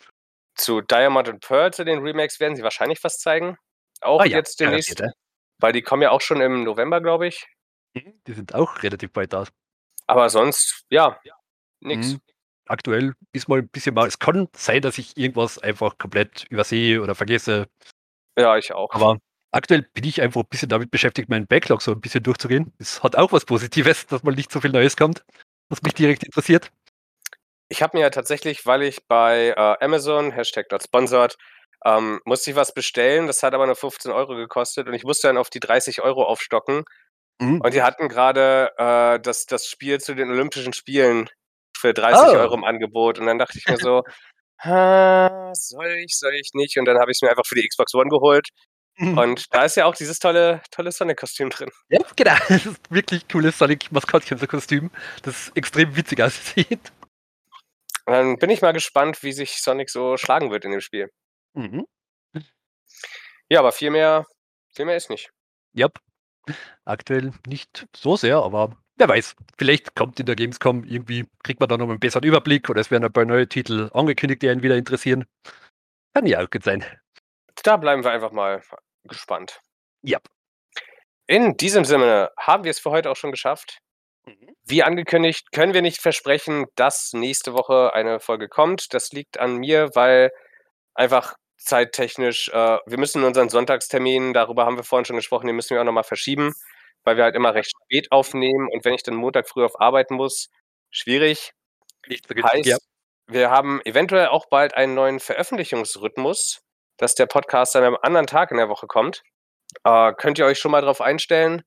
[0.54, 3.58] zu Diamond and Pearl, zu den Remakes, werden sie wahrscheinlich was zeigen.
[4.06, 5.16] Auch Ah ja, jetzt demnächst, garantiert,
[5.58, 7.46] weil die kommen ja auch schon im November, glaube ich.
[7.94, 8.02] ja.
[8.02, 9.44] Mhm, Die sind auch relativ bald da.
[10.06, 11.20] Aber sonst, ja,
[11.80, 12.12] nix.
[12.12, 12.20] Mhm.
[12.68, 14.08] Aktuell ist mal ein bisschen mal.
[14.08, 17.68] Es kann sein, dass ich irgendwas einfach komplett übersehe oder vergesse,
[18.36, 18.90] Ja, ich auch.
[18.92, 19.18] aber
[19.52, 22.72] aktuell bin ich einfach ein bisschen damit beschäftigt, meinen Backlog so ein bisschen durchzugehen.
[22.78, 25.24] Es hat auch was Positives, dass mal nicht so viel Neues kommt,
[25.68, 26.70] was mich direkt interessiert.
[27.68, 31.36] Ich habe mir ja tatsächlich, weil ich bei äh, Amazon, Hashtag not sponsored,
[31.84, 33.26] ähm, musste ich was bestellen.
[33.26, 36.24] Das hat aber nur 15 Euro gekostet und ich musste dann auf die 30 Euro
[36.24, 36.84] aufstocken.
[37.40, 37.60] Mhm.
[37.60, 41.28] Und die hatten gerade äh, das, das Spiel zu den Olympischen Spielen
[41.78, 42.38] für 30 Oh.
[42.38, 43.18] Euro im Angebot.
[43.18, 44.02] Und dann dachte ich mir so,
[44.58, 46.78] "Ah, soll ich, soll ich nicht?
[46.78, 48.48] Und dann habe ich es mir einfach für die Xbox One geholt.
[48.98, 49.18] Mhm.
[49.18, 51.70] Und da ist ja auch dieses tolle, tolle Sonic-Kostüm drin.
[51.90, 52.32] Ja, genau.
[52.48, 54.90] Das ist wirklich cooles Sonic-Maskottchen-Kostüm,
[55.22, 56.92] das extrem witzig aussieht.
[58.06, 61.10] Und dann bin ich mal gespannt, wie sich Sonic so schlagen wird in dem Spiel.
[61.56, 61.86] Mhm.
[63.48, 64.26] Ja, aber viel mehr,
[64.74, 65.30] viel mehr ist nicht.
[65.76, 65.98] Yep.
[66.84, 69.34] Aktuell nicht so sehr, aber wer weiß.
[69.58, 72.90] Vielleicht kommt in der Gamescom irgendwie, kriegt man da noch einen besseren Überblick oder es
[72.90, 75.24] werden ein paar neue Titel angekündigt, die einen wieder interessieren.
[76.14, 76.84] Kann ja auch gut sein.
[77.62, 78.62] Da bleiben wir einfach mal
[79.04, 79.60] gespannt.
[80.04, 80.22] Yep.
[81.26, 83.78] In diesem Sinne haben wir es für heute auch schon geschafft.
[84.64, 88.92] Wie angekündigt, können wir nicht versprechen, dass nächste Woche eine Folge kommt.
[88.92, 90.32] Das liegt an mir, weil
[90.94, 95.74] einfach zeittechnisch, äh, wir müssen unseren Sonntagstermin, darüber haben wir vorhin schon gesprochen, den müssen
[95.74, 96.54] wir auch nochmal verschieben,
[97.04, 100.14] weil wir halt immer recht spät aufnehmen und wenn ich dann Montag früh auf arbeiten
[100.14, 100.50] muss,
[100.90, 101.52] schwierig.
[102.06, 102.74] Nicht so günstig, ja.
[102.74, 102.86] Heißt,
[103.28, 106.60] wir haben eventuell auch bald einen neuen Veröffentlichungsrhythmus,
[106.96, 109.22] dass der Podcast an einem anderen Tag in der Woche kommt.
[109.84, 111.62] Äh, könnt ihr euch schon mal darauf einstellen?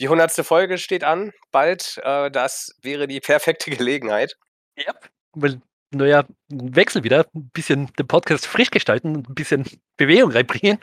[0.00, 2.00] Die hundertste Folge steht an, bald.
[2.02, 4.36] Äh, das wäre die perfekte Gelegenheit.
[4.76, 5.08] Yep.
[5.34, 5.60] Weil
[5.96, 9.64] neuer Wechsel wieder, ein bisschen den Podcast frisch gestalten, ein bisschen
[9.96, 10.78] Bewegung reinbringen.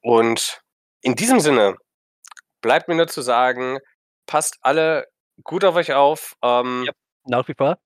[0.00, 0.60] Und
[1.02, 1.76] in diesem Sinne
[2.60, 3.78] bleibt mir nur zu sagen,
[4.26, 5.06] passt alle
[5.42, 6.34] gut auf euch auf.
[6.42, 6.92] Ähm, Ja.
[7.26, 7.78] Nach wie vor.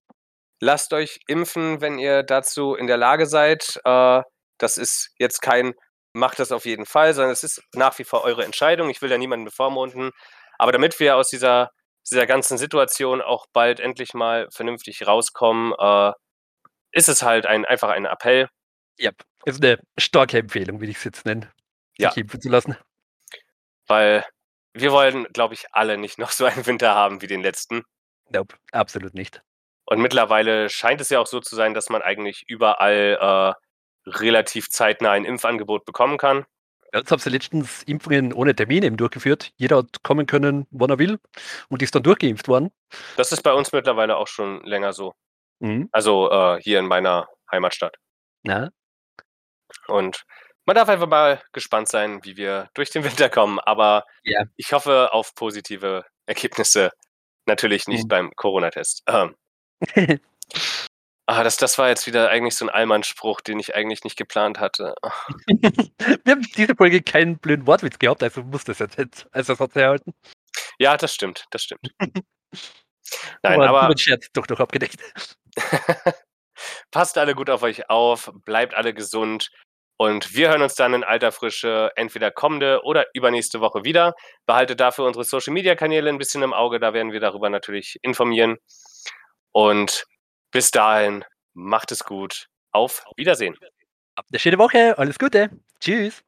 [0.61, 3.81] Lasst euch impfen, wenn ihr dazu in der Lage seid.
[3.85, 4.23] Äh,
[4.59, 5.75] das ist jetzt kein
[6.13, 8.91] macht das auf jeden Fall, sondern es ist nach wie vor eure Entscheidung.
[8.91, 10.11] Ich will da niemanden bevormunden.
[10.59, 11.71] Aber damit wir aus dieser,
[12.09, 16.13] dieser ganzen Situation auch bald endlich mal vernünftig rauskommen, äh,
[16.93, 18.49] ist es halt ein, einfach ein Appell.
[18.99, 19.13] Ja,
[19.45, 21.51] ist eine starke Empfehlung, würde ich es jetzt nennen,
[21.99, 22.11] Ja.
[22.11, 22.77] sich impfen zu lassen.
[23.87, 24.25] Weil
[24.75, 27.83] wir wollen, glaube ich, alle nicht noch so einen Winter haben wie den letzten.
[28.31, 29.43] Nope, absolut nicht.
[29.87, 33.19] Und mittlerweile scheint es ja auch so zu sein, dass man eigentlich überall
[34.07, 36.45] äh, relativ zeitnah ein Impfangebot bekommen kann.
[36.93, 39.53] Ja, Jetzt haben sie letztens Impfungen ohne Termin eben durchgeführt.
[39.57, 41.19] Jeder hat kommen können, wann er will
[41.69, 42.71] und ist dann durchgeimpft worden.
[43.17, 45.15] Das ist bei uns mittlerweile auch schon länger so.
[45.61, 45.89] Mhm.
[45.93, 47.97] Also äh, hier in meiner Heimatstadt.
[48.45, 48.71] Ja,
[49.89, 50.25] Und
[50.67, 53.59] man darf einfach mal gespannt sein, wie wir durch den Winter kommen.
[53.61, 54.45] Aber Ja.
[54.57, 56.91] ich hoffe auf positive Ergebnisse.
[57.47, 58.09] Natürlich nicht Mhm.
[58.09, 59.03] beim Corona-Test.
[59.09, 59.35] Ähm,
[61.29, 64.59] ah, das, das war jetzt wieder eigentlich so ein Allmann-Spruch, den ich eigentlich nicht geplant
[64.59, 64.95] hatte.
[65.47, 68.99] Wir haben diese Folge keinen blöden Wortwitz gehabt, also muss das jetzt
[69.31, 70.15] als Ersatz herhalten.
[70.79, 71.93] Ja, das stimmt, das stimmt.
[73.43, 74.97] Nein, Aber aber Scherz doch noch abgedeckt.
[76.91, 79.51] passt alle gut auf euch auf, bleibt alle gesund
[79.99, 84.15] und wir hören uns dann in alter Frische entweder kommende oder übernächste Woche wieder.
[84.47, 87.99] Behaltet dafür unsere Social Media Kanäle ein bisschen im Auge, da werden wir darüber natürlich
[88.03, 88.57] informieren.
[89.53, 90.07] Und
[90.51, 91.25] bis dahin,
[91.55, 92.47] macht es gut.
[92.73, 93.57] Auf Wiedersehen.
[94.17, 95.51] Habt eine schöne Woche, alles Gute.
[95.81, 96.23] Tschüss.